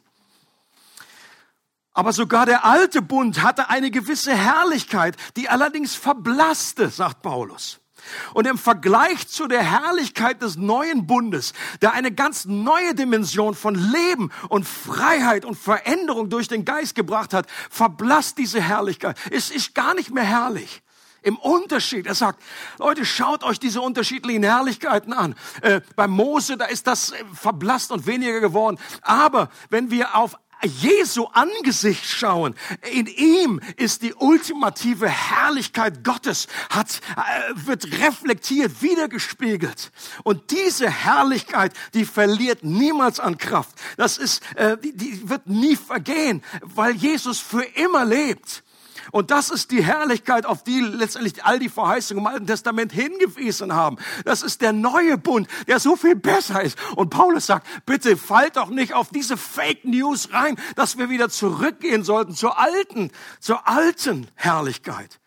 Aber 1.92 2.12
sogar 2.12 2.44
der 2.44 2.64
alte 2.64 3.03
Bund 3.03 3.42
hatte 3.42 3.70
eine 3.70 3.90
gewisse 3.90 4.35
Herrlichkeit, 4.35 5.16
die 5.37 5.48
allerdings 5.48 5.94
verblasste, 5.94 6.88
sagt 6.88 7.22
Paulus. 7.22 7.81
Und 8.33 8.47
im 8.47 8.59
Vergleich 8.59 9.29
zu 9.29 9.47
der 9.47 9.62
Herrlichkeit 9.62 10.43
des 10.43 10.57
neuen 10.57 11.07
Bundes, 11.07 11.53
der 11.83 11.93
eine 11.93 12.12
ganz 12.12 12.45
neue 12.45 12.95
Dimension 12.95 13.55
von 13.55 13.75
Leben 13.75 14.31
und 14.49 14.67
Freiheit 14.67 15.45
und 15.45 15.57
Veränderung 15.57 16.31
durch 16.31 16.49
den 16.49 16.64
Geist 16.64 16.95
gebracht 16.95 17.35
hat, 17.35 17.47
verblasst 17.71 18.38
diese 18.38 18.61
Herrlichkeit. 18.61 19.17
Es 19.31 19.51
ist 19.51 19.75
gar 19.75 19.95
nicht 19.95 20.12
mehr 20.12 20.25
herrlich. 20.25 20.83
Im 21.25 21.38
Unterschied, 21.38 22.07
er 22.07 22.14
sagt, 22.14 22.43
Leute, 22.79 23.07
schaut 23.07 23.45
euch 23.45 23.59
diese 23.59 23.81
unterschiedlichen 23.81 24.43
Herrlichkeiten 24.43 25.14
an. 25.14 25.35
Äh, 25.62 25.81
bei 25.97 26.07
Mose, 26.07 26.59
da 26.59 26.67
ist 26.67 26.87
das 26.87 27.14
verblasst 27.33 27.90
und 27.93 28.07
weniger 28.07 28.40
geworden. 28.40 28.79
Aber 29.01 29.49
wenn 29.71 29.90
wir 29.90 30.17
auf 30.17 30.37
Jesu 30.64 31.27
Angesicht 31.27 32.05
schauen. 32.05 32.55
In 32.92 33.07
ihm 33.07 33.61
ist 33.77 34.03
die 34.03 34.14
ultimative 34.14 35.09
Herrlichkeit 35.09 36.03
Gottes, 36.05 36.48
hat, 36.70 37.00
äh, 37.16 37.66
wird 37.66 37.87
reflektiert, 38.00 38.83
wiedergespiegelt. 38.83 39.92
Und 40.22 40.50
diese 40.50 40.90
Herrlichkeit, 40.90 41.72
die 41.94 42.05
verliert 42.05 42.64
niemals 42.64 43.20
an 43.20 43.38
Kraft. 43.38 43.77
Das 43.96 44.18
ist, 44.18 44.42
äh, 44.57 44.77
die, 44.79 44.96
die 44.96 45.29
wird 45.29 45.46
nie 45.46 45.77
vergehen, 45.77 46.42
weil 46.62 46.94
Jesus 46.94 47.38
für 47.38 47.62
immer 47.62 48.05
lebt. 48.05 48.63
Und 49.14 49.31
das 49.31 49.50
ist 49.50 49.70
die 49.70 49.85
Herrlichkeit, 49.85 50.44
auf 50.44 50.64
die 50.64 50.81
letztendlich 50.81 51.44
all 51.44 51.61
die 51.61 51.68
Verheißungen 51.68 52.24
im 52.24 52.27
Alten 52.27 52.48
Testament 52.48 52.90
hingewiesen 52.90 53.72
haben. 53.72 53.96
Das 54.24 54.42
ist 54.42 54.61
der 54.61 54.72
neue 54.72 55.16
Bund, 55.16 55.46
der 55.68 55.79
so 55.79 55.94
viel 55.94 56.16
besser 56.16 56.61
ist. 56.64 56.77
Und 56.96 57.11
Paulus 57.11 57.46
sagt, 57.46 57.64
bitte 57.87 58.16
fallt 58.16 58.57
doch 58.57 58.70
nicht 58.70 58.92
auf 58.92 59.11
diese 59.11 59.37
Fake 59.37 59.85
News 59.85 60.33
rein, 60.33 60.57
dass 60.74 60.98
wir 60.98 61.11
wieder 61.11 61.29
zurückgehen 61.29 62.03
sollten 62.03 62.35
zur 62.35 62.59
alten, 62.59 63.12
zur 63.38 63.68
alten 63.68 64.27
Herrlichkeit. 64.35 65.20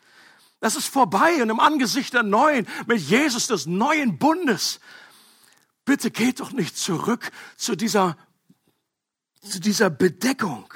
Das 0.60 0.76
ist 0.76 0.90
vorbei 0.90 1.42
und 1.42 1.50
im 1.50 1.62
Angesicht 1.62 2.14
der 2.14 2.24
neuen, 2.24 2.68
mit 2.88 3.00
Jesus 3.00 3.48
des 3.48 3.68
neuen 3.68 4.18
Bundes. 4.18 4.82
Bitte 5.86 6.12
geht 6.12 6.42
doch 6.42 6.52
nicht 6.52 6.78
zurück 6.78 7.32
zu 7.56 7.78
dieser, 7.78 8.18
zu 9.50 9.62
dieser 9.62 9.90
Bedeckung. 9.90 10.74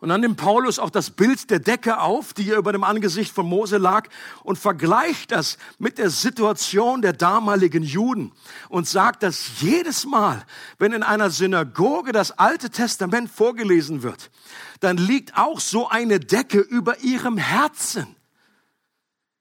Und 0.00 0.10
dann 0.10 0.20
nimmt 0.20 0.36
Paulus 0.36 0.78
auch 0.78 0.90
das 0.90 1.10
Bild 1.10 1.50
der 1.50 1.58
Decke 1.58 2.00
auf, 2.00 2.32
die 2.32 2.44
hier 2.44 2.56
über 2.56 2.70
dem 2.70 2.84
Angesicht 2.84 3.34
von 3.34 3.46
Mose 3.46 3.78
lag, 3.78 4.08
und 4.44 4.56
vergleicht 4.56 5.32
das 5.32 5.58
mit 5.78 5.98
der 5.98 6.10
Situation 6.10 7.02
der 7.02 7.12
damaligen 7.12 7.82
Juden 7.82 8.32
und 8.68 8.86
sagt, 8.86 9.24
dass 9.24 9.60
jedes 9.60 10.06
Mal, 10.06 10.44
wenn 10.78 10.92
in 10.92 11.02
einer 11.02 11.30
Synagoge 11.30 12.12
das 12.12 12.30
Alte 12.38 12.70
Testament 12.70 13.28
vorgelesen 13.28 14.04
wird, 14.04 14.30
dann 14.78 14.98
liegt 14.98 15.36
auch 15.36 15.58
so 15.58 15.88
eine 15.88 16.20
Decke 16.20 16.60
über 16.60 17.00
ihrem 17.00 17.36
Herzen. 17.36 18.14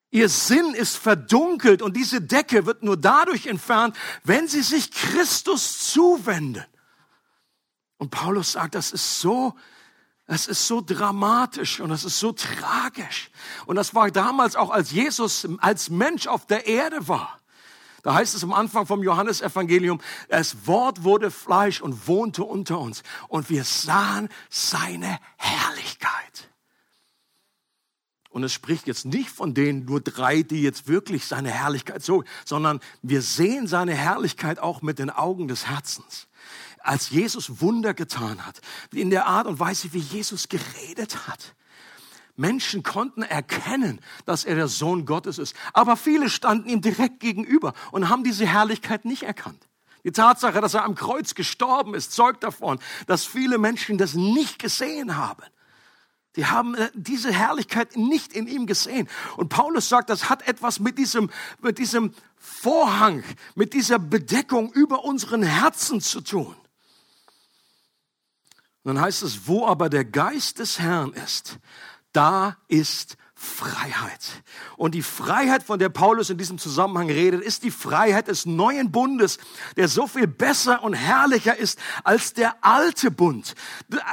Ihr 0.10 0.30
Sinn 0.30 0.74
ist 0.74 0.98
verdunkelt 0.98 1.84
und 1.84 1.96
diese 1.96 2.20
Decke 2.20 2.66
wird 2.66 2.82
nur 2.82 2.98
dadurch 2.98 3.46
entfernt, 3.46 3.96
wenn 4.24 4.48
sie 4.48 4.64
sich 4.64 4.90
Christus 4.90 5.92
zuwenden. 5.92 6.66
Und 7.98 8.10
Paulus 8.10 8.54
sagt, 8.54 8.74
das 8.74 8.92
ist 8.92 9.20
so, 9.20 9.54
das 10.28 10.48
ist 10.48 10.68
so 10.68 10.82
dramatisch 10.86 11.80
und 11.80 11.90
das 11.90 12.04
ist 12.04 12.20
so 12.20 12.34
tragisch. 12.34 13.32
Und 13.66 13.78
das 13.78 13.96
war 13.96 14.12
damals 14.12 14.58
auch, 14.58 14.70
als 14.70 14.92
Jesus 14.92 15.48
als 15.60 15.90
Mensch 15.90 16.28
auf 16.28 16.46
der 16.46 16.68
Erde 16.68 17.08
war. 17.08 17.40
Da 18.04 18.14
heißt 18.14 18.36
es 18.36 18.44
am 18.44 18.54
Anfang 18.54 18.86
vom 18.86 19.04
Johannesevangelium, 19.04 20.02
das 20.30 20.68
Wort 20.68 21.04
wurde 21.04 21.32
Fleisch 21.32 21.82
und 21.82 22.08
wohnte 22.08 22.44
unter 22.44 22.78
uns 22.78 23.04
und 23.30 23.50
wir 23.50 23.64
sahen 23.64 24.30
seine 24.50 25.18
Herrlichkeit. 25.38 26.50
Und 28.30 28.44
es 28.44 28.54
spricht 28.54 28.86
jetzt 28.86 29.06
nicht 29.06 29.30
von 29.30 29.54
den 29.54 29.86
nur 29.86 30.02
drei, 30.02 30.44
die 30.44 30.62
jetzt 30.62 30.88
wirklich 30.88 31.26
seine 31.26 31.50
Herrlichkeit 31.50 32.04
so, 32.04 32.24
sondern 32.46 32.82
wir 33.02 33.22
sehen 33.22 33.66
seine 33.66 33.96
Herrlichkeit 33.96 34.60
auch 34.60 34.82
mit 34.82 35.00
den 35.00 35.10
Augen 35.10 35.48
des 35.48 35.68
Herzens. 35.68 36.28
Als 36.88 37.10
Jesus 37.10 37.60
Wunder 37.62 37.94
getan 37.94 38.46
hat, 38.46 38.62
in 38.94 39.10
der 39.10 39.26
Art 39.26 39.46
und 39.46 39.60
Weise, 39.60 39.92
wie 39.92 40.00
Jesus 40.00 40.48
geredet 40.48 41.28
hat. 41.28 41.54
Menschen 42.38 42.84
konnten 42.84 43.24
erkennen, 43.24 44.00
dass 44.26 44.46
er 44.46 44.56
der 44.56 44.70
Sohn 44.70 45.06
Gottes 45.06 45.38
ist. 45.38 45.56
Aber 45.74 45.98
viele 45.98 46.30
standen 46.30 46.70
ihm 46.70 46.82
direkt 46.82 47.20
gegenüber 47.20 47.74
und 47.92 48.08
haben 48.10 48.24
diese 48.24 48.46
Herrlichkeit 48.46 49.04
nicht 49.04 49.24
erkannt. 49.24 49.68
Die 50.06 50.12
Tatsache, 50.12 50.62
dass 50.62 50.76
er 50.76 50.86
am 50.86 50.96
Kreuz 50.96 51.36
gestorben 51.36 51.94
ist, 51.94 52.14
zeugt 52.14 52.44
davon, 52.44 52.80
dass 53.08 53.26
viele 53.26 53.58
Menschen 53.58 53.98
das 53.98 54.14
nicht 54.14 54.60
gesehen 54.60 55.18
haben. 55.18 55.44
Die 56.38 56.46
haben 56.46 56.76
äh, 56.76 56.90
diese 56.94 57.34
Herrlichkeit 57.34 57.98
nicht 57.98 58.32
in 58.32 58.48
ihm 58.48 58.68
gesehen. 58.68 59.10
Und 59.36 59.50
Paulus 59.50 59.90
sagt, 59.90 60.10
das 60.10 60.30
hat 60.30 60.48
etwas 60.48 60.80
mit 60.80 60.98
diesem, 60.98 61.32
mit 61.62 61.80
diesem 61.80 62.14
Vorhang, 62.38 63.24
mit 63.56 63.74
dieser 63.74 64.00
Bedeckung 64.00 64.72
über 64.72 65.04
unseren 65.04 65.42
Herzen 65.42 66.00
zu 66.00 66.22
tun. 66.22 66.56
Dann 68.88 69.02
heißt 69.02 69.22
es, 69.24 69.48
wo 69.48 69.68
aber 69.68 69.90
der 69.90 70.06
Geist 70.06 70.60
des 70.60 70.80
Herrn 70.80 71.12
ist, 71.12 71.60
da 72.14 72.56
ist 72.70 73.18
Freiheit. 73.36 74.44
Und 74.78 74.96
die 74.96 75.02
Freiheit, 75.02 75.62
von 75.62 75.78
der 75.78 75.90
Paulus 75.90 76.30
in 76.30 76.38
diesem 76.38 76.58
Zusammenhang 76.58 77.10
redet, 77.10 77.42
ist 77.42 77.64
die 77.64 77.72
Freiheit 77.72 78.30
des 78.30 78.46
neuen 78.46 78.90
Bundes, 78.94 79.40
der 79.76 79.90
so 79.90 80.08
viel 80.08 80.26
besser 80.26 80.84
und 80.84 80.94
herrlicher 80.94 81.58
ist 81.58 81.78
als 82.06 82.32
der 82.32 82.64
alte 82.64 83.12
Bund. 83.12 83.56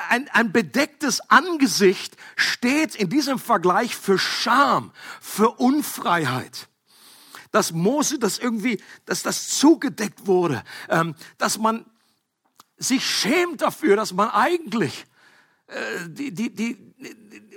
Ein, 0.09 0.29
ein 0.33 0.51
bedecktes 0.51 1.21
Angesicht 1.31 2.17
steht 2.35 2.97
in 2.97 3.09
diesem 3.09 3.39
Vergleich 3.39 3.95
für 3.95 4.19
Scham, 4.19 4.91
für 5.21 5.51
Unfreiheit 5.51 6.69
dass 7.53 7.71
Mose 7.71 8.19
das 8.19 8.41
irgendwie, 8.41 8.83
dass 9.05 9.23
das 9.23 9.47
zugedeckt 9.51 10.27
wurde, 10.27 10.65
ähm, 10.89 11.15
dass 11.39 11.57
man 11.57 11.87
sich 12.77 13.05
schämt 13.05 13.63
dafür, 13.63 13.97
dass 13.97 14.13
man 14.13 14.31
eigentlich 14.31 15.07
äh, 15.67 15.75
die, 16.09 16.33
die, 16.33 16.55
die, 16.55 16.95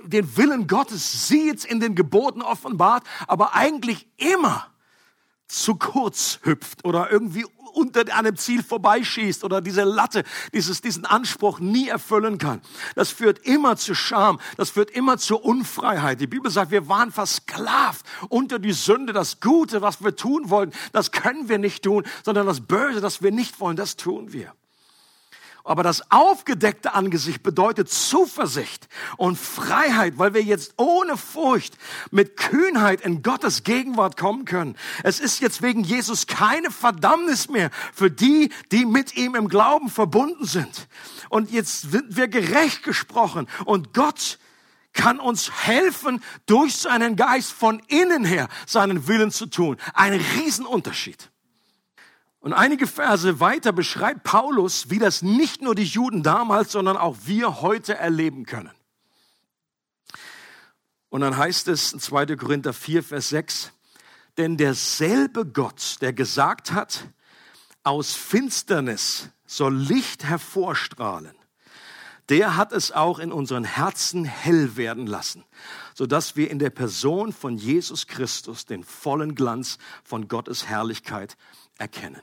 den 0.04 0.38
Willen 0.38 0.68
Gottes 0.68 1.28
sieht, 1.28 1.66
in 1.66 1.80
den 1.80 1.96
Geboten 1.96 2.42
offenbart, 2.42 3.04
aber 3.28 3.54
eigentlich 3.54 4.08
immer 4.18 4.68
zu 5.48 5.76
kurz 5.76 6.40
hüpft 6.44 6.84
oder 6.86 7.12
irgendwie 7.12 7.46
unter 7.74 8.04
einem 8.16 8.36
Ziel 8.36 8.64
vorbeischießt 8.64 9.44
oder 9.44 9.62
diese 9.62 9.84
Latte, 9.84 10.24
dieses, 10.54 10.82
diesen 10.82 11.06
Anspruch 11.06 11.60
nie 11.60 11.88
erfüllen 11.90 12.38
kann. 12.38 12.62
Das 12.96 13.12
führt 13.12 13.40
immer 13.40 13.78
zu 13.78 13.94
Scham, 13.94 14.40
das 14.58 14.72
führt 14.72 14.90
immer 14.92 15.18
zur 15.18 15.46
Unfreiheit. 15.46 16.20
Die 16.20 16.28
Bibel 16.28 16.52
sagt, 16.52 16.72
wir 16.72 16.90
waren 16.90 17.12
versklavt 17.12 18.06
unter 18.30 18.58
die 18.58 18.74
Sünde. 18.74 19.14
Das 19.14 19.40
Gute, 19.40 19.82
was 19.82 20.04
wir 20.04 20.16
tun 20.16 20.50
wollen, 20.50 20.72
das 20.92 21.12
können 21.12 21.50
wir 21.50 21.60
nicht 21.60 21.84
tun, 21.84 22.04
sondern 22.26 22.48
das 22.48 22.62
Böse, 22.62 23.00
das 23.00 23.22
wir 23.22 23.32
nicht 23.32 23.60
wollen, 23.60 23.78
das 23.78 23.96
tun 23.96 24.34
wir. 24.34 24.54
Aber 25.68 25.84
das 25.84 26.12
aufgedeckte 26.12 26.94
Angesicht 26.94 27.44
bedeutet 27.44 27.90
Zuversicht 27.90 28.88
und 29.18 29.38
Freiheit, 29.38 30.14
weil 30.18 30.34
wir 30.34 30.42
jetzt 30.42 30.76
ohne 30.78 31.18
Furcht 31.18 31.78
mit 32.10 32.38
Kühnheit 32.38 33.02
in 33.02 33.22
Gottes 33.22 33.64
Gegenwart 33.64 34.16
kommen 34.16 34.46
können. 34.46 34.78
Es 35.04 35.20
ist 35.20 35.42
jetzt 35.42 35.62
wegen 35.62 35.84
Jesus 35.84 36.26
keine 36.26 36.72
Verdammnis 36.72 37.50
mehr 37.50 37.70
für 37.94 38.10
die, 38.10 38.50
die 38.72 38.86
mit 38.86 39.18
ihm 39.18 39.36
im 39.36 39.50
Glauben 39.50 39.90
verbunden 39.90 40.46
sind. 40.46 40.88
Und 41.28 41.52
jetzt 41.52 41.92
sind 41.92 42.16
wir 42.16 42.30
gerecht 42.30 42.84
gesprochen 42.84 43.50
und 43.66 43.94
Gott 43.94 44.40
kann 44.94 45.20
uns 45.20 45.52
helfen, 45.52 46.24
durch 46.46 46.78
seinen 46.78 47.18
Geist 47.18 47.52
von 47.52 47.82
innen 47.90 48.24
her 48.24 48.48
seinen 48.66 49.10
Willen 49.10 49.32
zu 49.32 49.48
tun. 49.48 49.76
Ein 49.94 50.14
Riesenunterschied. 50.14 51.30
Und 52.48 52.54
einige 52.54 52.88
Verse 52.88 53.42
weiter 53.42 53.74
beschreibt 53.74 54.24
Paulus, 54.24 54.90
wie 54.90 55.00
das 55.00 55.22
nicht 55.22 55.62
nur 55.62 55.76
die 55.76 55.84
Juden 55.84 56.24
damals, 56.24 56.72
sondern 56.72 56.96
auch 56.96 57.18
wir 57.26 57.60
heute 57.60 57.98
erleben 57.98 58.46
können. 58.46 58.72
Und 61.10 61.20
dann 61.20 61.36
heißt 61.36 61.68
es 61.68 61.92
in 61.92 62.00
2. 62.00 62.38
Korinther 62.38 62.72
4, 62.72 63.04
Vers 63.04 63.28
6, 63.28 63.74
denn 64.38 64.56
derselbe 64.56 65.46
Gott, 65.46 65.98
der 66.00 66.14
gesagt 66.14 66.72
hat, 66.72 67.10
aus 67.84 68.16
Finsternis 68.16 69.28
soll 69.46 69.76
Licht 69.76 70.24
hervorstrahlen, 70.24 71.36
der 72.30 72.56
hat 72.56 72.72
es 72.72 72.94
auch 72.94 73.20
in 73.20 73.34
unseren 73.34 73.66
Herzen 73.66 74.24
hell 74.24 74.78
werden 74.78 75.06
lassen, 75.06 75.44
sodass 75.94 76.38
wir 76.38 76.50
in 76.50 76.60
der 76.60 76.70
Person 76.70 77.34
von 77.34 77.58
Jesus 77.58 78.08
Christus 78.08 78.66
den 78.66 78.86
vollen 78.86 79.36
Glanz 79.36 79.80
von 80.06 80.30
Gottes 80.30 80.66
Herrlichkeit 80.66 81.36
erkennen. 81.78 82.22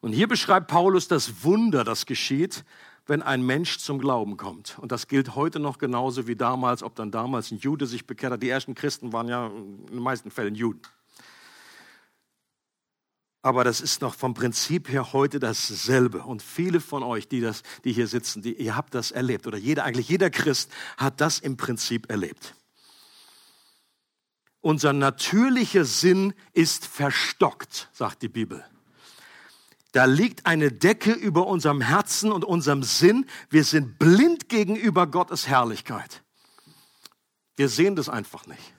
Und 0.00 0.12
hier 0.12 0.28
beschreibt 0.28 0.68
Paulus 0.68 1.08
das 1.08 1.42
Wunder, 1.44 1.84
das 1.84 2.06
geschieht, 2.06 2.64
wenn 3.06 3.22
ein 3.22 3.42
Mensch 3.42 3.78
zum 3.78 3.98
Glauben 3.98 4.36
kommt. 4.36 4.78
Und 4.78 4.92
das 4.92 5.08
gilt 5.08 5.34
heute 5.34 5.58
noch 5.58 5.78
genauso 5.78 6.26
wie 6.26 6.36
damals, 6.36 6.82
ob 6.82 6.94
dann 6.94 7.10
damals 7.10 7.50
ein 7.50 7.58
Jude 7.58 7.86
sich 7.86 8.06
bekehrt 8.06 8.32
hat. 8.32 8.42
Die 8.42 8.50
ersten 8.50 8.74
Christen 8.74 9.12
waren 9.12 9.28
ja 9.28 9.46
in 9.48 9.86
den 9.86 9.98
meisten 9.98 10.30
Fällen 10.30 10.54
Juden. 10.54 10.82
Aber 13.40 13.64
das 13.64 13.80
ist 13.80 14.02
noch 14.02 14.14
vom 14.14 14.34
Prinzip 14.34 14.90
her 14.90 15.12
heute 15.12 15.40
dasselbe. 15.40 16.22
Und 16.22 16.42
viele 16.42 16.80
von 16.80 17.02
euch, 17.02 17.28
die, 17.28 17.40
das, 17.40 17.62
die 17.84 17.92
hier 17.92 18.06
sitzen, 18.06 18.42
die, 18.42 18.54
ihr 18.54 18.76
habt 18.76 18.94
das 18.94 19.10
erlebt. 19.10 19.46
Oder 19.46 19.56
jeder, 19.56 19.84
eigentlich 19.84 20.08
jeder 20.08 20.28
Christ 20.28 20.70
hat 20.96 21.20
das 21.20 21.38
im 21.38 21.56
Prinzip 21.56 22.10
erlebt. 22.10 22.54
Unser 24.60 24.92
natürlicher 24.92 25.84
Sinn 25.84 26.34
ist 26.52 26.84
verstockt, 26.84 27.88
sagt 27.92 28.22
die 28.22 28.28
Bibel. 28.28 28.64
Da 29.92 30.04
liegt 30.04 30.44
eine 30.46 30.70
Decke 30.70 31.12
über 31.12 31.46
unserem 31.46 31.80
Herzen 31.80 32.30
und 32.30 32.44
unserem 32.44 32.82
Sinn. 32.82 33.26
Wir 33.48 33.64
sind 33.64 33.98
blind 33.98 34.48
gegenüber 34.48 35.06
Gottes 35.06 35.48
Herrlichkeit. 35.48 36.22
Wir 37.56 37.68
sehen 37.68 37.96
das 37.96 38.08
einfach 38.08 38.46
nicht. 38.46 38.74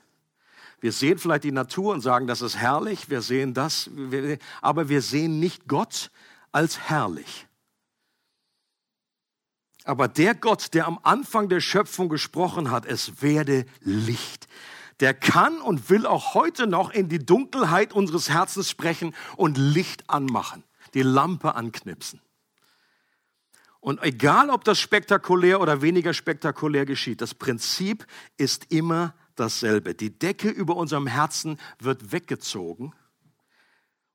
Wir 0.81 0.91
sehen 0.93 1.17
vielleicht 1.17 1.43
die 1.43 1.51
Natur 1.51 1.93
und 1.93 2.01
sagen, 2.01 2.27
das 2.27 2.41
ist 2.41 2.55
herrlich. 2.55 3.09
Wir 3.09 3.21
sehen 3.21 3.53
das, 3.53 3.89
aber 4.61 4.87
wir 4.87 5.01
sehen 5.01 5.39
nicht 5.39 5.67
Gott 5.67 6.11
als 6.51 6.79
herrlich. 6.89 7.47
Aber 9.83 10.07
der 10.07 10.35
Gott, 10.35 10.73
der 10.75 10.87
am 10.87 10.99
Anfang 11.01 11.49
der 11.49 11.59
Schöpfung 11.59 12.07
gesprochen 12.09 12.69
hat, 12.69 12.85
es 12.85 13.21
werde 13.21 13.65
Licht, 13.81 14.47
der 14.99 15.13
kann 15.13 15.59
und 15.59 15.89
will 15.89 16.05
auch 16.05 16.35
heute 16.35 16.67
noch 16.67 16.91
in 16.91 17.09
die 17.09 17.25
Dunkelheit 17.25 17.93
unseres 17.93 18.29
Herzens 18.29 18.69
sprechen 18.69 19.15
und 19.35 19.57
Licht 19.57 20.09
anmachen 20.09 20.63
die 20.93 21.01
Lampe 21.01 21.55
anknipsen. 21.55 22.21
Und 23.81 24.03
egal, 24.03 24.49
ob 24.49 24.65
das 24.65 24.79
spektakulär 24.79 25.61
oder 25.61 25.81
weniger 25.81 26.13
spektakulär 26.13 26.85
geschieht, 26.85 27.21
das 27.21 27.33
Prinzip 27.33 28.05
ist 28.37 28.71
immer 28.71 29.13
dasselbe. 29.35 29.95
Die 29.95 30.17
Decke 30.17 30.49
über 30.49 30.75
unserem 30.75 31.07
Herzen 31.07 31.57
wird 31.79 32.11
weggezogen 32.11 32.93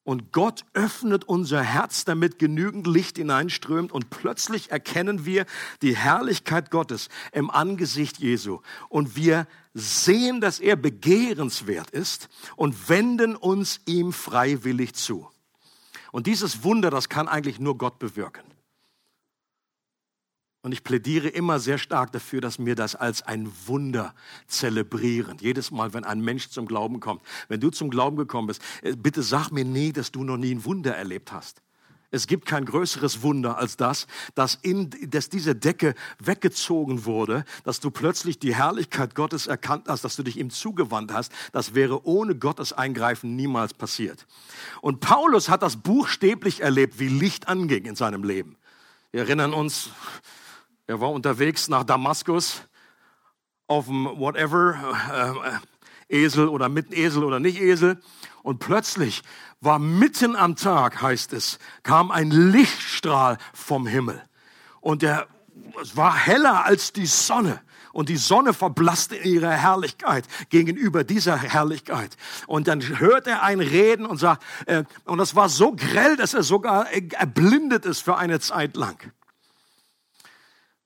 und 0.04 0.32
Gott 0.32 0.66
öffnet 0.74 1.24
unser 1.24 1.62
Herz, 1.62 2.04
damit 2.04 2.38
genügend 2.38 2.87
Licht 2.87 3.16
hineinströmt 3.16 3.90
und 3.90 4.10
plötzlich 4.10 4.70
erkennen 4.70 5.24
wir 5.24 5.46
die 5.80 5.96
Herrlichkeit 5.96 6.70
Gottes 6.70 7.08
im 7.32 7.50
Angesicht 7.50 8.18
Jesu 8.18 8.60
und 8.90 9.16
wir 9.16 9.46
sehen, 9.72 10.42
dass 10.42 10.60
er 10.60 10.76
begehrenswert 10.76 11.90
ist 11.90 12.28
und 12.54 12.90
wenden 12.90 13.34
uns 13.34 13.80
ihm 13.87 14.12
freiwillig 14.12 14.94
zu. 14.94 15.30
Und 16.14 16.29
dieses 16.29 16.62
Wunder, 16.62 16.90
das 16.90 17.09
kann 17.09 17.27
eigentlich 17.27 17.59
nur 17.59 17.77
Gott 17.77 17.98
bewirken. 17.98 18.44
Und 20.62 20.70
ich 20.70 20.85
plädiere 20.85 21.27
immer 21.27 21.59
sehr 21.59 21.77
stark 21.77 22.12
dafür, 22.12 22.40
dass 22.40 22.64
wir 22.64 22.77
das 22.77 22.94
als 22.94 23.22
ein 23.22 23.50
Wunder 23.66 24.14
zelebrieren. 24.46 25.38
Jedes 25.40 25.72
Mal, 25.72 25.92
wenn 25.92 26.05
ein 26.05 26.20
Mensch 26.20 26.50
zum 26.50 26.66
Glauben 26.66 27.00
kommt. 27.00 27.20
Wenn 27.48 27.59
du 27.59 27.70
zum 27.70 27.90
Glauben 27.90 28.16
gekommen 28.16 28.46
bist, 28.46 28.62
äh, 28.83 28.94
bitte 28.94 29.24
sag 29.24 29.50
mir 29.50 29.64
nie, 29.64 29.92
dass 29.92 30.12
du 30.12 30.22
noch 30.22 30.37
nie 30.37 30.55
ein 30.55 30.64
Wunder 30.64 30.96
erlebt 30.96 31.33
hast. 31.33 31.62
Es 32.14 32.29
gibt 32.29 32.46
kein 32.46 32.64
größeres 32.64 33.22
Wunder 33.22 33.59
als 33.59 33.77
das, 33.77 34.07
dass, 34.37 34.55
in, 34.55 34.90
dass 35.11 35.29
diese 35.29 35.57
Decke 35.57 35.96
weggezogen 36.20 37.07
wurde, 37.07 37.44
dass 37.64 37.81
du 37.81 37.90
plötzlich 37.90 38.38
die 38.38 38.55
Herrlichkeit 38.55 39.16
Gottes 39.16 39.48
erkannt 39.48 39.87
hast, 39.88 40.05
dass 40.05 40.14
du 40.14 40.22
dich 40.22 40.37
ihm 40.37 40.50
zugewandt 40.50 41.12
hast. 41.12 41.33
Das 41.50 41.74
wäre 41.74 42.07
ohne 42.07 42.37
Gottes 42.37 42.72
Eingreifen 42.72 43.35
niemals 43.35 43.74
passiert. 43.74 44.27
Und 44.81 45.00
Paulus 45.00 45.48
hat 45.48 45.62
das 45.62 45.77
buchstäblich 45.77 46.61
erlebt, 46.61 47.00
wie 47.00 47.09
Licht 47.09 47.48
anging 47.48 47.85
in 47.85 47.96
seinem 47.96 48.22
Leben. 48.22 48.57
Wir 49.11 49.22
erinnern 49.22 49.53
uns, 49.53 49.90
er 50.87 51.00
war 51.00 51.11
unterwegs 51.11 51.66
nach 51.68 51.83
Damaskus 51.83 52.62
auf 53.66 53.87
dem 53.87 54.05
whatever, 54.05 54.77
äh, 55.12 55.48
äh, 55.48 56.24
Esel 56.24 56.46
oder 56.46 56.68
mit 56.68 56.92
Esel 56.92 57.24
oder 57.24 57.40
nicht 57.40 57.61
Esel. 57.61 58.00
Und 58.44 58.59
plötzlich 58.59 59.22
war 59.64 59.79
mitten 59.79 60.37
am 60.37 60.57
Tag, 60.57 61.03
heißt 61.03 61.33
es, 61.33 61.59
kam 61.83 62.11
ein 62.11 62.31
Lichtstrahl 62.31 63.38
vom 63.53 63.87
Himmel. 63.87 64.22
Und 64.81 65.03
es 65.03 65.96
war 65.96 66.14
heller 66.14 66.64
als 66.64 66.92
die 66.92 67.07
Sonne. 67.07 67.61
Und 67.92 68.09
die 68.09 68.16
Sonne 68.16 68.53
verblasste 68.53 69.14
in 69.14 69.35
ihrer 69.35 69.53
Herrlichkeit 69.53 70.27
gegenüber 70.50 71.05
dieser 71.05 71.37
Herrlichkeit. 71.37 72.16
Und 72.48 72.66
dann 72.66 72.98
hört 72.98 73.29
er 73.29 73.44
ein 73.44 73.61
Reden 73.61 74.05
und 74.05 74.18
sagt, 74.18 74.42
äh, 74.66 74.83
und 75.05 75.18
das 75.18 75.37
war 75.37 75.48
so 75.48 75.72
grell, 75.72 76.16
dass 76.16 76.35
er 76.35 76.42
sogar 76.42 76.90
erblindet 76.90 77.87
ist 77.87 78.00
für 78.00 78.16
eine 78.16 78.40
Zeit 78.40 78.77
lang. 78.77 79.12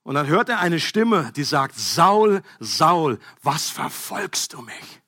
Und 0.03 0.17
dann 0.17 0.27
hört 0.27 0.51
er 0.51 0.61
eine 0.61 0.81
Stimme, 0.81 1.33
die 1.35 1.45
sagt, 1.45 1.79
Saul, 1.79 2.43
Saul, 2.61 3.19
was 3.43 3.71
verfolgst 3.71 4.53
du 4.53 4.61
mich? 4.61 5.01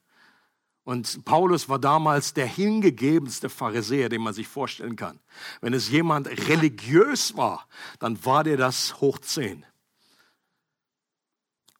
Und 0.91 1.25
Paulus 1.25 1.69
war 1.69 1.79
damals 1.79 2.35
der 2.35 2.49
hingegebenste 2.49 3.49
Pharisäer, 3.49 4.09
den 4.09 4.23
man 4.23 4.35
sich 4.35 4.49
vorstellen 4.49 4.97
kann. 4.97 5.21
Wenn 5.61 5.73
es 5.73 5.89
jemand 5.89 6.27
religiös 6.49 7.37
war, 7.37 7.69
dann 8.01 8.25
war 8.25 8.43
der 8.43 8.57
das 8.57 9.01
hoch 9.01 9.21
zehn. 9.21 9.65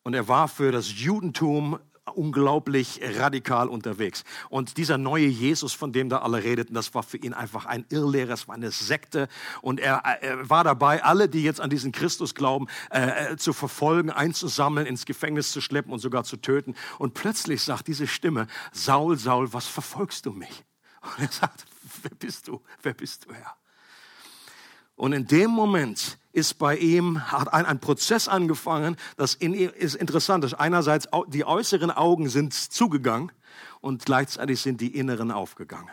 Und 0.03 0.13
er 0.13 0.29
war 0.29 0.47
für 0.47 0.71
das 0.71 0.97
Judentum 0.97 1.77
unglaublich 2.15 2.99
radikal 3.17 3.67
unterwegs. 3.67 4.23
Und 4.49 4.77
dieser 4.77 4.97
neue 4.97 5.27
Jesus, 5.27 5.73
von 5.73 5.93
dem 5.93 6.09
da 6.09 6.19
alle 6.19 6.43
redeten, 6.43 6.73
das 6.73 6.93
war 6.93 7.03
für 7.03 7.17
ihn 7.17 7.33
einfach 7.33 7.65
ein 7.65 7.85
Irrlehrer, 7.89 8.33
es 8.33 8.47
war 8.47 8.55
eine 8.55 8.71
Sekte. 8.71 9.27
Und 9.61 9.79
er, 9.79 9.97
er 9.97 10.49
war 10.49 10.63
dabei, 10.63 11.03
alle, 11.03 11.29
die 11.29 11.43
jetzt 11.43 11.61
an 11.61 11.69
diesen 11.69 11.91
Christus 11.91 12.35
glauben, 12.35 12.67
äh, 12.91 13.33
äh, 13.33 13.37
zu 13.37 13.53
verfolgen, 13.53 14.09
einzusammeln, 14.09 14.87
ins 14.87 15.05
Gefängnis 15.05 15.51
zu 15.51 15.61
schleppen 15.61 15.93
und 15.93 15.99
sogar 15.99 16.23
zu 16.23 16.37
töten. 16.37 16.75
Und 16.97 17.13
plötzlich 17.13 17.61
sagt 17.61 17.87
diese 17.87 18.07
Stimme, 18.07 18.47
Saul, 18.71 19.17
Saul, 19.17 19.53
was 19.53 19.67
verfolgst 19.67 20.25
du 20.25 20.31
mich? 20.31 20.63
Und 21.01 21.23
er 21.23 21.31
sagt, 21.31 21.65
wer 22.01 22.11
bist 22.11 22.47
du? 22.47 22.61
Wer 22.81 22.93
bist 22.93 23.25
du, 23.25 23.33
Herr? 23.33 23.60
Und 25.01 25.13
in 25.13 25.25
dem 25.25 25.49
Moment 25.49 26.19
ist 26.31 26.59
bei 26.59 26.77
ihm, 26.77 27.31
hat 27.31 27.51
ein, 27.51 27.65
ein 27.65 27.79
Prozess 27.79 28.27
angefangen, 28.27 28.97
das 29.17 29.33
in, 29.33 29.55
ist 29.55 29.95
interessant 29.95 30.43
ist. 30.43 30.53
Einerseits, 30.53 31.07
die 31.29 31.43
äußeren 31.43 31.89
Augen 31.89 32.29
sind 32.29 32.53
zugegangen 32.53 33.31
und 33.79 34.05
gleichzeitig 34.05 34.61
sind 34.61 34.79
die 34.79 34.95
inneren 34.95 35.31
aufgegangen. 35.31 35.89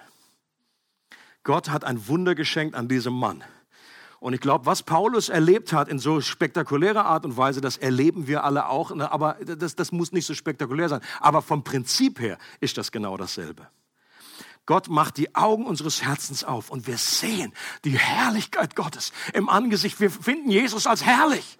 Gott 1.42 1.70
hat 1.70 1.84
ein 1.84 2.06
Wunder 2.06 2.34
geschenkt 2.34 2.74
an 2.74 2.86
diesem 2.86 3.14
Mann. 3.14 3.42
Und 4.20 4.34
ich 4.34 4.42
glaube, 4.42 4.66
was 4.66 4.82
Paulus 4.82 5.30
erlebt 5.30 5.72
hat 5.72 5.88
in 5.88 5.98
so 5.98 6.20
spektakulärer 6.20 7.06
Art 7.06 7.24
und 7.24 7.38
Weise, 7.38 7.62
das 7.62 7.78
erleben 7.78 8.26
wir 8.26 8.44
alle 8.44 8.68
auch. 8.68 8.94
Ne? 8.94 9.10
Aber 9.10 9.38
das, 9.42 9.74
das 9.74 9.90
muss 9.90 10.12
nicht 10.12 10.26
so 10.26 10.34
spektakulär 10.34 10.90
sein. 10.90 11.00
Aber 11.20 11.40
vom 11.40 11.64
Prinzip 11.64 12.20
her 12.20 12.36
ist 12.60 12.76
das 12.76 12.92
genau 12.92 13.16
dasselbe. 13.16 13.68
Gott 14.68 14.88
macht 14.88 15.16
die 15.16 15.34
Augen 15.34 15.64
unseres 15.64 16.02
Herzens 16.02 16.44
auf 16.44 16.68
und 16.68 16.86
wir 16.86 16.98
sehen 16.98 17.54
die 17.84 17.98
Herrlichkeit 17.98 18.76
Gottes 18.76 19.12
im 19.32 19.48
Angesicht. 19.48 19.98
Wir 19.98 20.10
finden 20.10 20.50
Jesus 20.50 20.86
als 20.86 21.06
herrlich. 21.06 21.58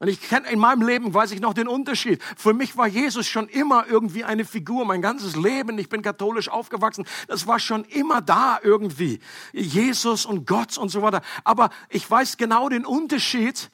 Und 0.00 0.08
ich 0.08 0.20
kenne 0.20 0.46
in 0.50 0.58
meinem 0.58 0.86
Leben, 0.86 1.14
weiß 1.14 1.30
ich 1.30 1.40
noch 1.40 1.54
den 1.54 1.66
Unterschied. 1.66 2.22
Für 2.36 2.52
mich 2.52 2.76
war 2.76 2.88
Jesus 2.88 3.26
schon 3.26 3.48
immer 3.48 3.86
irgendwie 3.86 4.24
eine 4.24 4.44
Figur, 4.44 4.84
mein 4.84 5.00
ganzes 5.00 5.34
Leben. 5.34 5.78
Ich 5.78 5.88
bin 5.88 6.02
katholisch 6.02 6.50
aufgewachsen. 6.50 7.06
Das 7.26 7.46
war 7.46 7.58
schon 7.58 7.84
immer 7.84 8.20
da 8.20 8.60
irgendwie. 8.62 9.20
Jesus 9.54 10.26
und 10.26 10.46
Gott 10.46 10.76
und 10.76 10.90
so 10.90 11.00
weiter. 11.00 11.22
Aber 11.42 11.70
ich 11.88 12.10
weiß 12.10 12.36
genau 12.36 12.68
den 12.68 12.84
Unterschied, 12.84 13.70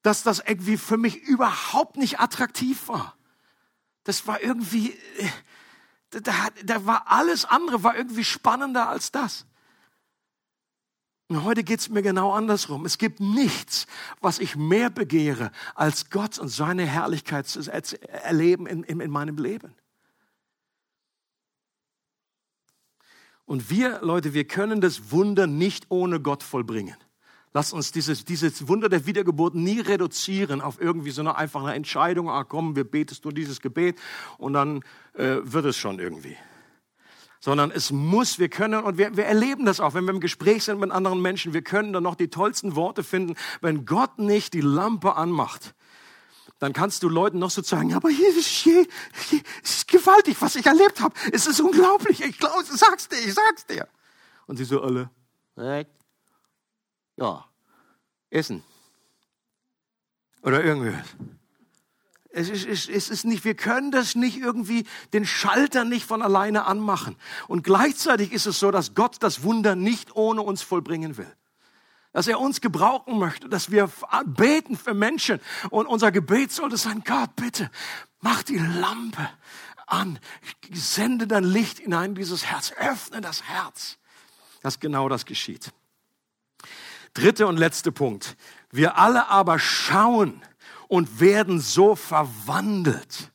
dass 0.00 0.22
das 0.22 0.38
irgendwie 0.38 0.78
für 0.78 0.96
mich 0.96 1.16
überhaupt 1.16 1.98
nicht 1.98 2.20
attraktiv 2.20 2.88
war. 2.88 3.18
Das 4.04 4.26
war 4.26 4.42
irgendwie, 4.42 4.92
äh, 5.18 5.28
da, 6.10 6.32
da 6.64 6.86
war 6.86 7.04
alles 7.06 7.44
andere 7.44 7.82
war 7.82 7.96
irgendwie 7.96 8.24
spannender 8.24 8.88
als 8.88 9.12
das. 9.12 9.46
Und 11.28 11.44
heute 11.44 11.62
geht 11.62 11.78
es 11.78 11.88
mir 11.88 12.02
genau 12.02 12.32
andersrum. 12.32 12.84
Es 12.84 12.98
gibt 12.98 13.20
nichts, 13.20 13.86
was 14.20 14.40
ich 14.40 14.56
mehr 14.56 14.90
begehre, 14.90 15.52
als 15.76 16.10
Gott 16.10 16.40
und 16.40 16.48
seine 16.48 16.84
Herrlichkeit 16.84 17.46
zu 17.46 17.60
erleben 18.08 18.66
in, 18.66 18.82
in, 18.82 18.98
in 18.98 19.10
meinem 19.12 19.36
Leben. 19.36 19.72
Und 23.44 23.70
wir, 23.70 24.00
Leute, 24.02 24.34
wir 24.34 24.46
können 24.46 24.80
das 24.80 25.12
Wunder 25.12 25.46
nicht 25.46 25.86
ohne 25.88 26.20
Gott 26.20 26.42
vollbringen. 26.42 26.96
Lass 27.52 27.72
uns 27.72 27.90
dieses, 27.90 28.24
dieses 28.24 28.68
Wunder 28.68 28.88
der 28.88 29.06
Wiedergeburt 29.06 29.56
nie 29.56 29.80
reduzieren 29.80 30.60
auf 30.60 30.80
irgendwie 30.80 31.10
so 31.10 31.20
eine 31.20 31.36
einfache 31.36 31.74
Entscheidung. 31.74 32.30
Ah, 32.30 32.44
komm, 32.44 32.76
wir 32.76 32.84
betest 32.84 33.24
du 33.24 33.32
dieses 33.32 33.60
Gebet 33.60 33.98
und 34.38 34.52
dann 34.52 34.84
äh, 35.14 35.38
wird 35.42 35.64
es 35.64 35.76
schon 35.76 35.98
irgendwie. 35.98 36.36
Sondern 37.40 37.72
es 37.72 37.90
muss, 37.90 38.38
wir 38.38 38.50
können, 38.50 38.84
und 38.84 38.98
wir, 38.98 39.16
wir 39.16 39.24
erleben 39.24 39.64
das 39.64 39.80
auch, 39.80 39.94
wenn 39.94 40.04
wir 40.04 40.12
im 40.12 40.20
Gespräch 40.20 40.62
sind 40.62 40.78
mit 40.78 40.92
anderen 40.92 41.20
Menschen, 41.22 41.52
wir 41.52 41.62
können 41.62 41.92
dann 41.92 42.04
noch 42.04 42.14
die 42.14 42.28
tollsten 42.28 42.76
Worte 42.76 43.02
finden. 43.02 43.34
Wenn 43.60 43.84
Gott 43.84 44.18
nicht 44.18 44.54
die 44.54 44.60
Lampe 44.60 45.16
anmacht, 45.16 45.74
dann 46.60 46.72
kannst 46.72 47.02
du 47.02 47.08
Leuten 47.08 47.38
noch 47.38 47.50
so 47.50 47.62
sagen, 47.62 47.94
aber 47.94 48.10
hier 48.10 48.28
ist, 48.28 48.46
hier, 48.46 48.86
hier 49.28 49.40
ist 49.62 49.88
gewaltig, 49.88 50.36
was 50.40 50.54
ich 50.54 50.66
erlebt 50.66 51.00
habe. 51.00 51.14
Es 51.32 51.46
ist 51.46 51.60
unglaublich. 51.60 52.20
Ich 52.22 52.38
glaube, 52.38 52.62
sag's 52.64 53.08
dir, 53.08 53.16
ich 53.16 53.34
sag's 53.34 53.66
dir. 53.66 53.88
Und 54.46 54.58
sie 54.58 54.64
so 54.64 54.82
alle, 54.82 55.10
ja, 57.20 57.44
essen. 58.30 58.64
Oder 60.42 60.64
irgendwas. 60.64 61.06
Es 62.32 62.48
ist, 62.48 62.66
es, 62.66 62.88
es 62.88 63.10
ist 63.10 63.24
nicht, 63.24 63.44
wir 63.44 63.54
können 63.54 63.90
das 63.90 64.14
nicht 64.14 64.38
irgendwie, 64.38 64.86
den 65.12 65.26
Schalter 65.26 65.84
nicht 65.84 66.06
von 66.06 66.22
alleine 66.22 66.64
anmachen. 66.64 67.16
Und 67.48 67.64
gleichzeitig 67.64 68.32
ist 68.32 68.46
es 68.46 68.60
so, 68.60 68.70
dass 68.70 68.94
Gott 68.94 69.16
das 69.20 69.42
Wunder 69.42 69.74
nicht 69.74 70.14
ohne 70.14 70.42
uns 70.42 70.62
vollbringen 70.62 71.16
will. 71.16 71.30
Dass 72.12 72.28
er 72.28 72.40
uns 72.40 72.60
gebrauchen 72.60 73.18
möchte, 73.18 73.48
dass 73.48 73.70
wir 73.70 73.90
beten 74.24 74.76
für 74.76 74.94
Menschen. 74.94 75.40
Und 75.70 75.86
unser 75.86 76.12
Gebet 76.12 76.52
sollte 76.52 76.76
sein, 76.76 77.02
Gott, 77.04 77.34
bitte, 77.36 77.70
mach 78.20 78.42
die 78.44 78.58
Lampe 78.58 79.28
an. 79.86 80.18
Sende 80.72 81.26
dein 81.26 81.44
Licht 81.44 81.80
hinein 81.80 82.10
in 82.10 82.14
dieses 82.14 82.46
Herz. 82.46 82.72
Öffne 82.78 83.20
das 83.20 83.42
Herz. 83.42 83.98
Dass 84.62 84.78
genau 84.78 85.08
das 85.08 85.24
geschieht. 85.26 85.72
Dritter 87.14 87.48
und 87.48 87.56
letzter 87.56 87.90
Punkt. 87.90 88.36
Wir 88.70 88.98
alle 88.98 89.28
aber 89.28 89.58
schauen 89.58 90.42
und 90.88 91.20
werden 91.20 91.60
so 91.60 91.96
verwandelt. 91.96 93.30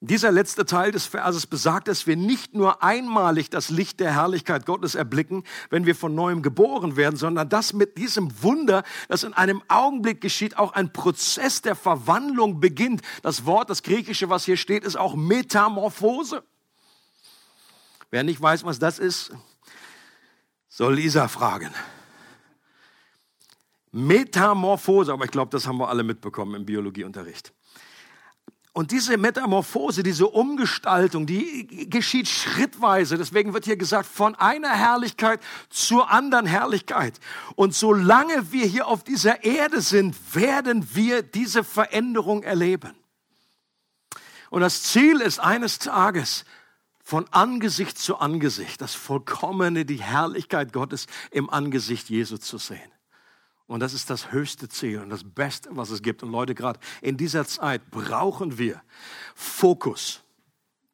Dieser 0.00 0.30
letzte 0.30 0.66
Teil 0.66 0.92
des 0.92 1.06
Verses 1.06 1.46
besagt, 1.46 1.88
dass 1.88 2.06
wir 2.06 2.16
nicht 2.16 2.54
nur 2.54 2.82
einmalig 2.82 3.48
das 3.48 3.70
Licht 3.70 3.98
der 3.98 4.12
Herrlichkeit 4.12 4.66
Gottes 4.66 4.94
erblicken, 4.94 5.42
wenn 5.70 5.86
wir 5.86 5.94
von 5.94 6.14
neuem 6.14 6.42
geboren 6.42 6.96
werden, 6.96 7.16
sondern 7.16 7.48
dass 7.48 7.72
mit 7.72 7.96
diesem 7.96 8.42
Wunder, 8.42 8.82
das 9.08 9.24
in 9.24 9.32
einem 9.32 9.62
Augenblick 9.68 10.20
geschieht, 10.20 10.58
auch 10.58 10.74
ein 10.74 10.92
Prozess 10.92 11.62
der 11.62 11.74
Verwandlung 11.74 12.60
beginnt. 12.60 13.00
Das 13.22 13.46
Wort, 13.46 13.70
das 13.70 13.82
Griechische, 13.82 14.28
was 14.28 14.44
hier 14.44 14.58
steht, 14.58 14.84
ist 14.84 14.96
auch 14.96 15.14
Metamorphose. 15.14 16.44
Wer 18.10 18.22
nicht 18.22 18.40
weiß, 18.40 18.64
was 18.64 18.78
das 18.78 18.98
ist, 18.98 19.32
soll 20.68 20.94
Lisa 20.94 21.26
fragen. 21.26 21.74
Metamorphose, 23.96 25.12
aber 25.12 25.24
ich 25.24 25.30
glaube, 25.30 25.50
das 25.50 25.66
haben 25.66 25.78
wir 25.78 25.88
alle 25.88 26.02
mitbekommen 26.02 26.54
im 26.54 26.66
Biologieunterricht. 26.66 27.52
Und 28.72 28.90
diese 28.90 29.16
Metamorphose, 29.16 30.02
diese 30.02 30.26
Umgestaltung, 30.26 31.24
die 31.24 31.88
geschieht 31.88 32.28
schrittweise. 32.28 33.16
Deswegen 33.16 33.54
wird 33.54 33.64
hier 33.64 33.78
gesagt, 33.78 34.06
von 34.06 34.34
einer 34.34 34.68
Herrlichkeit 34.68 35.40
zur 35.70 36.10
anderen 36.10 36.44
Herrlichkeit. 36.44 37.18
Und 37.54 37.74
solange 37.74 38.52
wir 38.52 38.66
hier 38.66 38.86
auf 38.86 39.02
dieser 39.02 39.44
Erde 39.44 39.80
sind, 39.80 40.14
werden 40.34 40.86
wir 40.92 41.22
diese 41.22 41.64
Veränderung 41.64 42.42
erleben. 42.42 42.94
Und 44.50 44.60
das 44.60 44.82
Ziel 44.82 45.22
ist 45.22 45.38
eines 45.38 45.78
Tages, 45.78 46.44
von 47.02 47.24
Angesicht 47.30 47.96
zu 47.96 48.18
Angesicht, 48.18 48.82
das 48.82 48.94
Vollkommene, 48.94 49.86
die 49.86 50.02
Herrlichkeit 50.02 50.74
Gottes 50.74 51.06
im 51.30 51.48
Angesicht 51.48 52.10
Jesu 52.10 52.36
zu 52.36 52.58
sehen. 52.58 52.92
Und 53.66 53.80
das 53.80 53.94
ist 53.94 54.10
das 54.10 54.30
höchste 54.30 54.68
Ziel 54.68 55.00
und 55.00 55.10
das 55.10 55.24
Beste, 55.24 55.70
was 55.72 55.90
es 55.90 56.02
gibt. 56.02 56.22
Und 56.22 56.30
Leute, 56.30 56.54
gerade 56.54 56.78
in 57.02 57.16
dieser 57.16 57.46
Zeit 57.46 57.90
brauchen 57.90 58.58
wir 58.58 58.80
Fokus. 59.34 60.22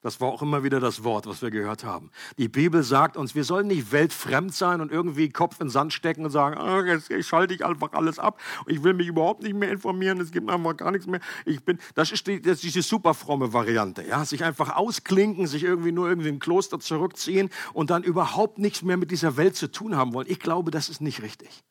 Das 0.03 0.21
war 0.21 0.29
auch 0.29 0.43
immer 0.43 0.65
wieder 0.65 0.81
das 0.81 1.05
Wort, 1.05 1.27
was 1.27 1.43
wir 1.43 1.51
gehört 1.53 1.85
haben. 1.85 2.11
Die 2.37 2.49
Bibel 2.49 2.83
sagt 2.83 3.17
uns, 3.17 3.37
wir 3.37 3.45
sollen 3.45 3.69
nicht 3.69 3.93
weltfremd 3.93 4.53
sein 4.53 4.81
und 4.81 4.91
irgendwie 4.91 5.29
Kopf 5.29 5.61
in 5.61 5.67
den 5.67 5.71
Sand 5.71 5.93
stecken 5.93 6.25
und 6.25 6.33
sagen, 6.33 6.59
ah, 6.59 6.85
jetzt 6.85 7.13
schalte 7.25 7.55
ich 7.55 7.65
einfach 7.65 7.93
alles 7.93 8.19
ab. 8.19 8.41
Ich 8.67 8.83
will 8.83 8.95
mich 8.95 9.07
überhaupt 9.07 9.45
nicht 9.45 9.55
mehr 9.55 9.71
informieren. 9.71 10.21
Es 10.21 10.33
gibt 10.33 10.51
einfach 10.51 10.77
gar 10.77 10.91
nichts 10.91 11.07
mehr. 11.07 11.21
Ich 11.45 11.65
bin, 11.65 11.79
das 11.95 12.11
ist, 12.11 12.27
die, 12.27 12.43
das 12.43 12.55
ist 12.55 12.65
diese 12.65 12.83
super 12.83 13.15
fromme 13.15 13.53
Variante. 13.53 14.03
Ja, 14.03 14.25
sich 14.25 14.43
einfach 14.43 14.75
ausklinken, 14.75 15.47
sich 15.47 15.63
irgendwie 15.63 15.93
nur 15.93 16.09
irgendwie 16.09 16.31
ein 16.31 16.41
Kloster 16.41 16.81
zurückziehen 16.81 17.49
und 17.73 17.91
dann 17.91 18.03
überhaupt 18.03 18.59
nichts 18.59 18.83
mehr 18.83 18.97
mit 18.97 19.13
dieser 19.13 19.37
Welt 19.37 19.55
zu 19.55 19.71
tun 19.71 19.95
haben 19.95 20.15
wollen. 20.15 20.27
Ich 20.29 20.41
glaube, 20.41 20.73
das 20.73 20.89
ist 20.89 21.01
nicht 21.01 21.23
richtig. 21.23 21.63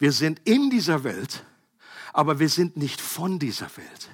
Wir 0.00 0.12
sind 0.12 0.40
in 0.44 0.70
dieser 0.70 1.04
Welt, 1.04 1.44
aber 2.14 2.38
wir 2.38 2.48
sind 2.48 2.76
nicht 2.76 3.00
von 3.00 3.38
dieser 3.38 3.68
Welt. 3.76 4.10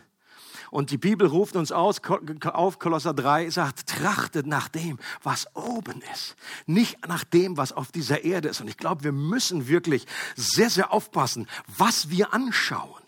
Und 0.72 0.90
die 0.90 0.98
Bibel 0.98 1.28
ruft 1.28 1.54
uns 1.54 1.70
aus, 1.70 2.00
auf, 2.02 2.78
Kolosser 2.80 3.14
3 3.14 3.48
sagt, 3.50 3.88
trachtet 3.88 4.48
nach 4.48 4.68
dem, 4.68 4.98
was 5.22 5.46
oben 5.54 6.02
ist, 6.12 6.34
nicht 6.66 7.06
nach 7.06 7.22
dem, 7.22 7.56
was 7.56 7.70
auf 7.70 7.92
dieser 7.92 8.24
Erde 8.24 8.48
ist. 8.48 8.60
Und 8.60 8.66
ich 8.66 8.76
glaube, 8.76 9.04
wir 9.04 9.12
müssen 9.12 9.68
wirklich 9.68 10.06
sehr, 10.34 10.70
sehr 10.70 10.92
aufpassen, 10.92 11.46
was 11.78 12.10
wir 12.10 12.34
anschauen, 12.34 13.02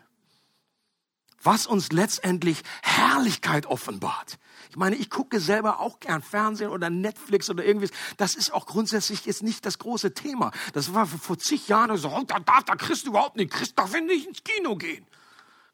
was 1.42 1.66
uns 1.66 1.92
letztendlich 1.92 2.62
Herrlichkeit 2.83 3.66
offenbart. 3.66 4.38
Ich 4.70 4.77
meine, 4.77 4.96
ich 4.96 5.09
gucke 5.09 5.40
selber 5.40 5.81
auch 5.81 6.01
gern 6.01 6.22
Fernsehen 6.22 6.70
oder 6.70 6.90
Netflix 6.90 7.48
oder 7.48 7.64
irgendwas. 7.64 7.90
Das 8.16 8.35
ist 8.35 8.53
auch 8.53 8.66
grundsätzlich 8.66 9.24
jetzt 9.24 9.42
nicht 9.42 9.64
das 9.64 9.79
große 9.79 10.14
Thema. 10.14 10.51
Das 10.72 10.94
war 10.94 11.07
vor 11.07 11.38
zig 11.38 11.68
Jahren 11.68 11.96
so, 11.96 12.11
oh, 12.11 12.24
da 12.27 12.38
darf 12.40 12.64
der 12.64 12.77
Christ 12.77 13.07
überhaupt 13.07 13.37
nicht. 13.37 13.53
Christ 13.53 13.79
darf 13.79 13.92
nicht 13.92 14.27
ins 14.27 14.44
Kino 14.44 14.77
gehen. 14.77 15.07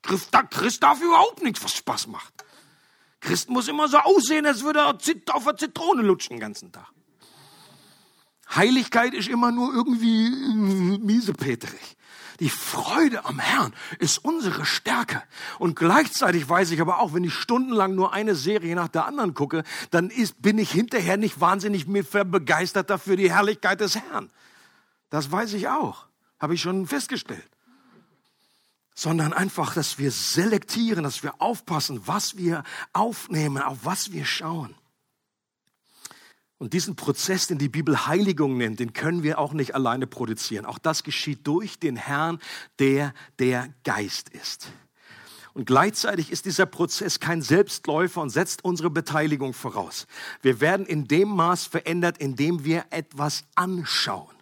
Christ, 0.02 0.30
Christ 0.50 0.82
darf 0.82 1.00
überhaupt 1.00 1.42
nichts, 1.42 1.64
was 1.64 1.74
Spaß 1.74 2.06
macht. 2.08 2.32
Christ 3.20 3.48
muss 3.48 3.68
immer 3.68 3.88
so 3.88 3.98
aussehen, 3.98 4.44
als 4.46 4.62
würde 4.62 4.80
er 4.80 4.88
auf 5.34 5.44
der 5.44 5.56
Zitrone 5.56 6.02
lutschen 6.02 6.36
den 6.36 6.40
ganzen 6.40 6.70
Tag. 6.70 6.88
Heiligkeit 8.54 9.14
ist 9.14 9.28
immer 9.28 9.50
nur 9.50 9.72
irgendwie 9.72 10.28
miesepeterig. 10.98 11.96
Die 12.44 12.50
Freude 12.50 13.24
am 13.24 13.38
Herrn 13.38 13.72
ist 14.00 14.18
unsere 14.18 14.66
Stärke. 14.66 15.22
Und 15.58 15.76
gleichzeitig 15.76 16.46
weiß 16.46 16.72
ich 16.72 16.82
aber 16.82 16.98
auch, 16.98 17.14
wenn 17.14 17.24
ich 17.24 17.32
stundenlang 17.32 17.94
nur 17.94 18.12
eine 18.12 18.34
Serie 18.34 18.74
nach 18.74 18.88
der 18.88 19.06
anderen 19.06 19.32
gucke, 19.32 19.64
dann 19.90 20.10
ist, 20.10 20.42
bin 20.42 20.58
ich 20.58 20.70
hinterher 20.70 21.16
nicht 21.16 21.40
wahnsinnig 21.40 21.86
begeistert 21.86 22.90
dafür 22.90 23.16
die 23.16 23.30
Herrlichkeit 23.32 23.80
des 23.80 23.96
Herrn. 23.96 24.28
Das 25.08 25.32
weiß 25.32 25.54
ich 25.54 25.68
auch. 25.68 26.04
Habe 26.38 26.52
ich 26.52 26.60
schon 26.60 26.86
festgestellt 26.86 27.48
sondern 28.94 29.32
einfach, 29.32 29.74
dass 29.74 29.98
wir 29.98 30.12
selektieren, 30.12 31.02
dass 31.02 31.24
wir 31.24 31.40
aufpassen, 31.40 32.02
was 32.04 32.36
wir 32.36 32.62
aufnehmen, 32.92 33.60
auf 33.60 33.78
was 33.82 34.12
wir 34.12 34.24
schauen. 34.24 34.76
Und 36.58 36.72
diesen 36.72 36.96
Prozess, 36.96 37.48
den 37.48 37.58
die 37.58 37.68
Bibel 37.68 38.06
Heiligung 38.06 38.56
nennt, 38.56 38.80
den 38.80 38.92
können 38.92 39.22
wir 39.22 39.38
auch 39.38 39.52
nicht 39.52 39.74
alleine 39.74 40.06
produzieren. 40.06 40.64
Auch 40.64 40.78
das 40.78 41.02
geschieht 41.02 41.46
durch 41.46 41.78
den 41.78 41.96
Herrn, 41.96 42.38
der 42.78 43.12
der 43.38 43.68
Geist 43.82 44.28
ist. 44.28 44.68
Und 45.52 45.66
gleichzeitig 45.66 46.32
ist 46.32 46.46
dieser 46.46 46.66
Prozess 46.66 47.20
kein 47.20 47.42
Selbstläufer 47.42 48.20
und 48.20 48.30
setzt 48.30 48.64
unsere 48.64 48.90
Beteiligung 48.90 49.52
voraus. 49.52 50.06
Wir 50.42 50.60
werden 50.60 50.86
in 50.86 51.06
dem 51.06 51.28
Maß 51.28 51.66
verändert, 51.66 52.18
in 52.18 52.34
dem 52.34 52.64
wir 52.64 52.84
etwas 52.90 53.44
anschauen 53.54 54.33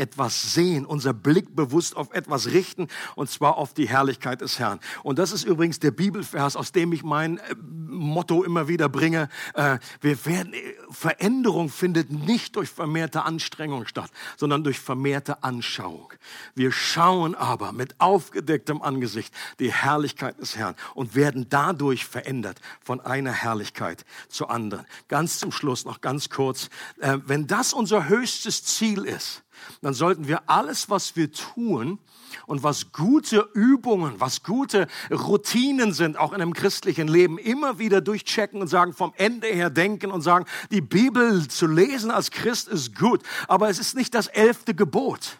etwas 0.00 0.54
sehen, 0.54 0.86
unser 0.86 1.12
Blick 1.12 1.54
bewusst 1.54 1.94
auf 1.94 2.10
etwas 2.12 2.46
richten, 2.46 2.88
und 3.16 3.30
zwar 3.30 3.58
auf 3.58 3.74
die 3.74 3.86
Herrlichkeit 3.86 4.40
des 4.40 4.58
Herrn. 4.58 4.80
Und 5.02 5.18
das 5.18 5.30
ist 5.30 5.44
übrigens 5.44 5.78
der 5.78 5.90
Bibelvers, 5.90 6.56
aus 6.56 6.72
dem 6.72 6.92
ich 6.92 7.02
mein 7.02 7.36
äh, 7.38 7.54
Motto 7.60 8.42
immer 8.42 8.66
wieder 8.66 8.88
bringe. 8.88 9.28
Äh, 9.54 9.78
wir 10.00 10.24
werden, 10.24 10.54
äh, 10.54 10.74
Veränderung 10.90 11.68
findet 11.68 12.10
nicht 12.10 12.56
durch 12.56 12.70
vermehrte 12.70 13.24
Anstrengung 13.24 13.86
statt, 13.86 14.10
sondern 14.38 14.64
durch 14.64 14.80
vermehrte 14.80 15.44
Anschauung. 15.44 16.10
Wir 16.54 16.72
schauen 16.72 17.34
aber 17.34 17.72
mit 17.72 18.00
aufgedecktem 18.00 18.80
Angesicht 18.80 19.34
die 19.58 19.70
Herrlichkeit 19.70 20.40
des 20.40 20.56
Herrn 20.56 20.74
und 20.94 21.14
werden 21.14 21.46
dadurch 21.50 22.06
verändert 22.06 22.58
von 22.80 23.00
einer 23.00 23.32
Herrlichkeit 23.32 24.06
zur 24.28 24.50
anderen. 24.50 24.86
Ganz 25.08 25.38
zum 25.38 25.52
Schluss 25.52 25.84
noch 25.84 26.00
ganz 26.00 26.30
kurz, 26.30 26.70
wenn 26.96 27.46
das 27.46 27.72
unser 27.72 28.08
höchstes 28.08 28.64
Ziel 28.64 29.04
ist, 29.04 29.42
dann 29.82 29.94
sollten 29.94 30.28
wir 30.28 30.48
alles, 30.48 30.90
was 30.90 31.16
wir 31.16 31.32
tun 31.32 31.98
und 32.46 32.62
was 32.62 32.92
gute 32.92 33.48
Übungen, 33.54 34.14
was 34.18 34.42
gute 34.42 34.86
Routinen 35.10 35.92
sind, 35.92 36.18
auch 36.18 36.32
in 36.32 36.40
einem 36.40 36.54
christlichen 36.54 37.08
Leben, 37.08 37.38
immer 37.38 37.78
wieder 37.78 38.00
durchchecken 38.00 38.60
und 38.60 38.68
sagen, 38.68 38.92
vom 38.92 39.12
Ende 39.16 39.48
her 39.48 39.70
denken 39.70 40.10
und 40.10 40.22
sagen, 40.22 40.46
die 40.70 40.80
Bibel 40.80 41.48
zu 41.48 41.66
lesen 41.66 42.10
als 42.10 42.30
Christ 42.30 42.68
ist 42.68 42.96
gut, 42.96 43.22
aber 43.48 43.68
es 43.68 43.78
ist 43.78 43.96
nicht 43.96 44.14
das 44.14 44.26
elfte 44.26 44.74
Gebot. 44.74 45.38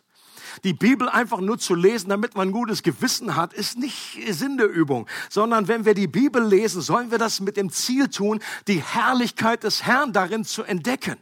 Die 0.65 0.73
Bibel 0.73 1.09
einfach 1.09 1.41
nur 1.41 1.59
zu 1.59 1.75
lesen, 1.75 2.09
damit 2.11 2.35
man 2.35 2.49
ein 2.49 2.53
gutes 2.53 2.83
Gewissen 2.83 3.37
hat, 3.37 3.53
ist 3.53 3.79
nicht 3.79 4.19
Sinn 4.31 4.59
der 4.59 4.69
Übung, 4.69 5.07
sondern 5.29 5.69
wenn 5.69 5.85
wir 5.85 5.95
die 5.95 6.09
Bibel 6.09 6.43
lesen, 6.45 6.83
sollen 6.83 7.11
wir 7.11 7.19
das 7.19 7.41
mit 7.41 7.57
dem 7.57 7.71
Ziel 7.71 8.09
tun, 8.09 8.41
die 8.67 8.83
Herrlichkeit 8.83 9.63
des 9.63 9.85
Herrn 9.85 10.13
darin 10.13 10.45
zu 10.45 10.63
entdecken. 10.63 11.17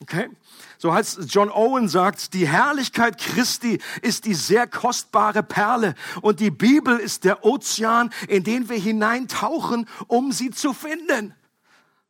Okay? 0.00 0.28
So 0.82 0.92
heißt 0.92 1.26
John 1.28 1.48
Owen 1.48 1.86
sagt, 1.86 2.34
die 2.34 2.48
Herrlichkeit 2.48 3.16
Christi 3.16 3.78
ist 4.00 4.24
die 4.24 4.34
sehr 4.34 4.66
kostbare 4.66 5.44
Perle 5.44 5.94
und 6.22 6.40
die 6.40 6.50
Bibel 6.50 6.98
ist 6.98 7.22
der 7.22 7.44
Ozean, 7.44 8.10
in 8.26 8.42
den 8.42 8.68
wir 8.68 8.78
hineintauchen, 8.78 9.86
um 10.08 10.32
sie 10.32 10.50
zu 10.50 10.72
finden. 10.72 11.34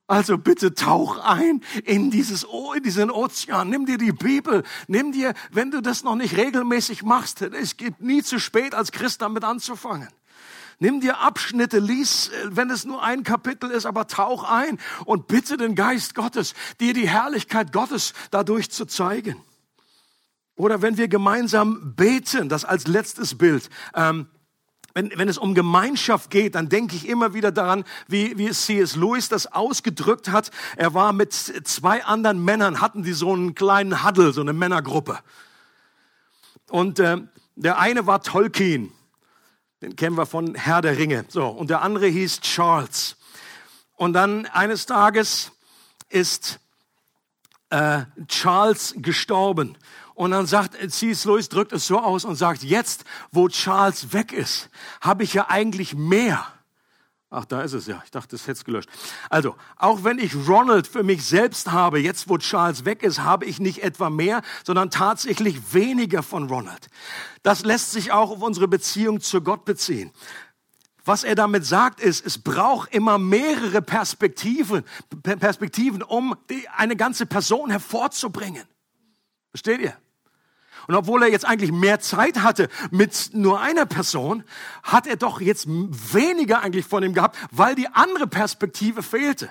Also 0.06 0.38
bitte 0.38 0.72
tauch 0.72 1.18
ein 1.18 1.60
in 1.84 2.10
dieses 2.10 2.46
in 2.74 2.82
diesen 2.82 3.10
Ozean. 3.10 3.68
Nimm 3.68 3.84
dir 3.84 3.98
die 3.98 4.12
Bibel. 4.12 4.62
Nimm 4.86 5.12
dir, 5.12 5.34
wenn 5.50 5.70
du 5.70 5.82
das 5.82 6.02
noch 6.02 6.16
nicht 6.16 6.38
regelmäßig 6.38 7.02
machst, 7.02 7.42
es 7.42 7.76
gibt 7.76 8.00
nie 8.00 8.22
zu 8.22 8.38
spät 8.38 8.74
als 8.74 8.90
Christ 8.90 9.20
damit 9.20 9.44
anzufangen. 9.44 10.08
Nimm 10.82 11.00
dir 11.00 11.20
Abschnitte, 11.20 11.78
lies, 11.78 12.30
äh, 12.30 12.56
wenn 12.56 12.68
es 12.68 12.84
nur 12.84 13.04
ein 13.04 13.22
Kapitel 13.22 13.70
ist, 13.70 13.86
aber 13.86 14.08
tauch 14.08 14.42
ein 14.42 14.80
und 15.04 15.28
bitte 15.28 15.56
den 15.56 15.76
Geist 15.76 16.16
Gottes, 16.16 16.54
dir 16.80 16.92
die 16.92 17.08
Herrlichkeit 17.08 17.72
Gottes 17.72 18.14
dadurch 18.32 18.68
zu 18.68 18.84
zeigen. 18.86 19.36
Oder 20.56 20.82
wenn 20.82 20.96
wir 20.96 21.06
gemeinsam 21.06 21.94
beten, 21.94 22.48
das 22.48 22.64
als 22.64 22.88
letztes 22.88 23.38
Bild. 23.38 23.70
Ähm, 23.94 24.26
wenn, 24.92 25.12
wenn 25.14 25.28
es 25.28 25.38
um 25.38 25.54
Gemeinschaft 25.54 26.30
geht, 26.30 26.56
dann 26.56 26.68
denke 26.68 26.96
ich 26.96 27.08
immer 27.08 27.32
wieder 27.32 27.52
daran, 27.52 27.84
wie, 28.08 28.36
wie 28.36 28.50
C.S. 28.50 28.96
Lewis 28.96 29.28
das 29.28 29.46
ausgedrückt 29.52 30.30
hat. 30.30 30.50
Er 30.74 30.94
war 30.94 31.12
mit 31.12 31.32
zwei 31.32 32.04
anderen 32.04 32.44
Männern, 32.44 32.80
hatten 32.80 33.04
die 33.04 33.12
so 33.12 33.32
einen 33.32 33.54
kleinen 33.54 34.04
Huddle, 34.04 34.32
so 34.32 34.40
eine 34.40 34.52
Männergruppe. 34.52 35.20
Und 36.70 36.98
äh, 36.98 37.18
der 37.54 37.78
eine 37.78 38.08
war 38.08 38.20
Tolkien. 38.20 38.90
Den 39.82 39.96
kennen 39.96 40.16
wir 40.16 40.26
von 40.26 40.54
Herr 40.54 40.80
der 40.80 40.96
Ringe. 40.96 41.24
So, 41.28 41.48
und 41.48 41.68
der 41.68 41.82
andere 41.82 42.06
hieß 42.06 42.40
Charles. 42.40 43.16
Und 43.96 44.12
dann 44.12 44.46
eines 44.46 44.86
Tages 44.86 45.50
ist 46.08 46.60
äh, 47.70 48.02
Charles 48.28 48.94
gestorben. 48.98 49.76
Und 50.14 50.30
dann 50.30 50.46
sagt 50.46 50.76
C.S. 50.92 51.24
Lewis, 51.24 51.48
drückt 51.48 51.72
es 51.72 51.88
so 51.88 51.98
aus 51.98 52.24
und 52.24 52.36
sagt, 52.36 52.62
jetzt, 52.62 53.04
wo 53.32 53.48
Charles 53.48 54.12
weg 54.12 54.32
ist, 54.32 54.70
habe 55.00 55.24
ich 55.24 55.34
ja 55.34 55.48
eigentlich 55.48 55.94
mehr 55.96 56.46
Ach, 57.34 57.46
da 57.46 57.62
ist 57.62 57.72
es 57.72 57.86
ja. 57.86 58.02
Ich 58.04 58.10
dachte, 58.10 58.36
das 58.36 58.42
hätte 58.42 58.52
es 58.52 58.64
gelöscht. 58.66 58.90
Also, 59.30 59.56
auch 59.76 60.04
wenn 60.04 60.18
ich 60.18 60.36
Ronald 60.46 60.86
für 60.86 61.02
mich 61.02 61.24
selbst 61.24 61.72
habe, 61.72 61.98
jetzt 61.98 62.28
wo 62.28 62.36
Charles 62.36 62.84
weg 62.84 63.02
ist, 63.02 63.20
habe 63.20 63.46
ich 63.46 63.58
nicht 63.58 63.82
etwa 63.82 64.10
mehr, 64.10 64.42
sondern 64.64 64.90
tatsächlich 64.90 65.72
weniger 65.72 66.22
von 66.22 66.46
Ronald. 66.48 66.88
Das 67.42 67.64
lässt 67.64 67.90
sich 67.90 68.12
auch 68.12 68.32
auf 68.32 68.42
unsere 68.42 68.68
Beziehung 68.68 69.22
zu 69.22 69.40
Gott 69.40 69.64
beziehen. 69.64 70.12
Was 71.06 71.24
er 71.24 71.34
damit 71.34 71.64
sagt, 71.64 72.00
ist, 72.00 72.24
es 72.24 72.36
braucht 72.36 72.94
immer 72.94 73.16
mehrere 73.16 73.80
Perspektiven, 73.80 74.84
Perspektiven, 75.22 76.02
um 76.02 76.36
eine 76.76 76.96
ganze 76.96 77.24
Person 77.24 77.70
hervorzubringen. 77.70 78.64
Versteht 79.52 79.80
ihr? 79.80 79.96
Und 80.86 80.94
obwohl 80.94 81.22
er 81.22 81.30
jetzt 81.30 81.46
eigentlich 81.46 81.72
mehr 81.72 82.00
Zeit 82.00 82.42
hatte 82.42 82.68
mit 82.90 83.30
nur 83.32 83.60
einer 83.60 83.86
Person, 83.86 84.44
hat 84.82 85.06
er 85.06 85.16
doch 85.16 85.40
jetzt 85.40 85.66
weniger 85.68 86.60
eigentlich 86.62 86.86
von 86.86 87.02
ihm 87.02 87.14
gehabt, 87.14 87.36
weil 87.50 87.74
die 87.74 87.88
andere 87.88 88.26
Perspektive 88.26 89.02
fehlte. 89.02 89.50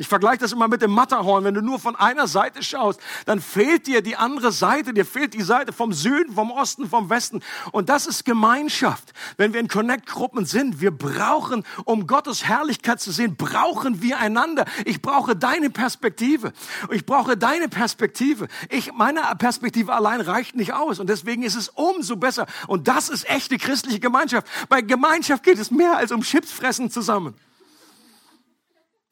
Ich 0.00 0.08
vergleiche 0.08 0.38
das 0.38 0.52
immer 0.52 0.66
mit 0.66 0.80
dem 0.80 0.92
Matterhorn. 0.92 1.44
Wenn 1.44 1.52
du 1.52 1.60
nur 1.60 1.78
von 1.78 1.94
einer 1.94 2.26
Seite 2.26 2.62
schaust, 2.62 2.98
dann 3.26 3.38
fehlt 3.38 3.86
dir 3.86 4.00
die 4.00 4.16
andere 4.16 4.50
Seite. 4.50 4.94
Dir 4.94 5.04
fehlt 5.04 5.34
die 5.34 5.42
Seite 5.42 5.74
vom 5.74 5.92
Süden, 5.92 6.32
vom 6.34 6.50
Osten, 6.50 6.88
vom 6.88 7.10
Westen. 7.10 7.42
Und 7.70 7.90
das 7.90 8.06
ist 8.06 8.24
Gemeinschaft. 8.24 9.12
Wenn 9.36 9.52
wir 9.52 9.60
in 9.60 9.68
Connect-Gruppen 9.68 10.46
sind, 10.46 10.80
wir 10.80 10.90
brauchen, 10.90 11.64
um 11.84 12.06
Gottes 12.06 12.44
Herrlichkeit 12.48 13.02
zu 13.02 13.12
sehen, 13.12 13.36
brauchen 13.36 14.00
wir 14.00 14.18
einander. 14.18 14.64
Ich 14.86 15.02
brauche 15.02 15.36
deine 15.36 15.68
Perspektive. 15.68 16.54
Ich 16.90 17.04
brauche 17.04 17.36
deine 17.36 17.68
Perspektive. 17.68 18.48
Ich, 18.70 18.94
meine 18.94 19.20
Perspektive 19.36 19.92
allein 19.92 20.22
reicht 20.22 20.56
nicht 20.56 20.72
aus. 20.72 20.98
Und 20.98 21.10
deswegen 21.10 21.42
ist 21.42 21.56
es 21.56 21.68
umso 21.68 22.16
besser. 22.16 22.46
Und 22.68 22.88
das 22.88 23.10
ist 23.10 23.28
echte 23.28 23.58
christliche 23.58 24.00
Gemeinschaft. 24.00 24.46
Bei 24.70 24.80
Gemeinschaft 24.80 25.42
geht 25.42 25.58
es 25.58 25.70
mehr 25.70 25.98
als 25.98 26.10
um 26.10 26.22
Chipsfressen 26.22 26.90
zusammen. 26.90 27.34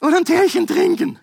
Und 0.00 0.14
ein 0.14 0.24
Tierchen 0.24 0.66
trinken. 0.66 1.18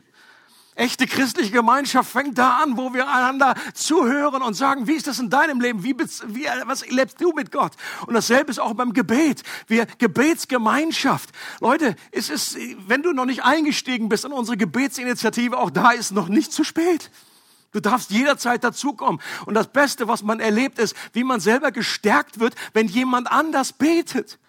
Echte 0.77 1.07
christliche 1.07 1.51
Gemeinschaft 1.51 2.11
fängt 2.11 2.37
da 2.37 2.57
an, 2.57 2.75
wo 2.75 2.93
wir 2.93 3.07
einander 3.07 3.55
zuhören 3.73 4.41
und 4.41 4.55
sagen, 4.55 4.87
wie 4.87 4.95
ist 4.95 5.07
das 5.07 5.19
in 5.19 5.29
deinem 5.29 5.61
Leben? 5.61 5.83
Wie, 5.83 5.95
wie, 5.97 6.47
was 6.65 6.85
lebst 6.89 7.21
du 7.21 7.31
mit 7.31 7.49
Gott? 7.53 7.71
Und 8.05 8.13
dasselbe 8.13 8.51
ist 8.51 8.59
auch 8.59 8.73
beim 8.73 8.91
Gebet. 8.91 9.43
Wir 9.67 9.85
Gebetsgemeinschaft. 9.85 11.29
Leute, 11.61 11.95
es 12.11 12.29
ist, 12.29 12.57
wenn 12.87 13.03
du 13.03 13.13
noch 13.13 13.23
nicht 13.23 13.45
eingestiegen 13.45 14.09
bist 14.09 14.25
in 14.25 14.33
unsere 14.33 14.57
Gebetsinitiative, 14.57 15.57
auch 15.57 15.69
da 15.69 15.91
ist 15.91 16.11
noch 16.11 16.27
nicht 16.27 16.51
zu 16.51 16.65
spät. 16.65 17.09
Du 17.71 17.79
darfst 17.79 18.11
jederzeit 18.11 18.61
dazukommen. 18.61 19.21
Und 19.45 19.53
das 19.53 19.67
Beste, 19.67 20.09
was 20.09 20.23
man 20.23 20.41
erlebt, 20.41 20.77
ist, 20.77 20.93
wie 21.13 21.23
man 21.23 21.39
selber 21.39 21.71
gestärkt 21.71 22.41
wird, 22.41 22.53
wenn 22.73 22.87
jemand 22.87 23.31
anders 23.31 23.71
betet. 23.71 24.39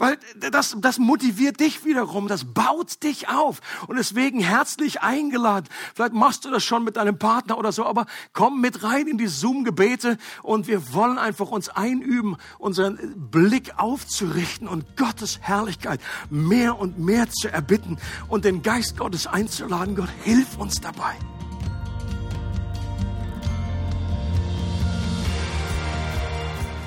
Weil 0.00 0.18
das, 0.50 0.74
das 0.78 0.98
motiviert 0.98 1.60
dich 1.60 1.84
wiederum, 1.84 2.26
das 2.26 2.46
baut 2.46 3.02
dich 3.02 3.28
auf. 3.28 3.60
Und 3.86 3.98
deswegen 3.98 4.40
herzlich 4.40 5.02
eingeladen. 5.02 5.68
Vielleicht 5.94 6.14
machst 6.14 6.46
du 6.46 6.50
das 6.50 6.64
schon 6.64 6.84
mit 6.84 6.96
deinem 6.96 7.18
Partner 7.18 7.58
oder 7.58 7.70
so, 7.70 7.84
aber 7.84 8.06
komm 8.32 8.62
mit 8.62 8.82
rein 8.82 9.06
in 9.08 9.18
die 9.18 9.26
Zoom-Gebete 9.26 10.16
und 10.42 10.68
wir 10.68 10.94
wollen 10.94 11.18
einfach 11.18 11.50
uns 11.50 11.68
einüben, 11.68 12.38
unseren 12.58 12.98
Blick 13.30 13.74
aufzurichten 13.76 14.68
und 14.68 14.96
Gottes 14.96 15.40
Herrlichkeit 15.42 16.00
mehr 16.30 16.78
und 16.78 16.98
mehr 16.98 17.28
zu 17.28 17.52
erbitten 17.52 17.98
und 18.28 18.46
den 18.46 18.62
Geist 18.62 18.96
Gottes 18.96 19.26
einzuladen. 19.26 19.96
Gott, 19.96 20.08
hilf 20.24 20.56
uns 20.56 20.80
dabei. 20.80 21.14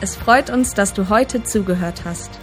Es 0.02 0.16
freut 0.16 0.50
uns, 0.50 0.74
dass 0.74 0.96
du 0.96 1.10
heute 1.10 1.44
zugehört 1.44 2.06
hast. 2.06 2.43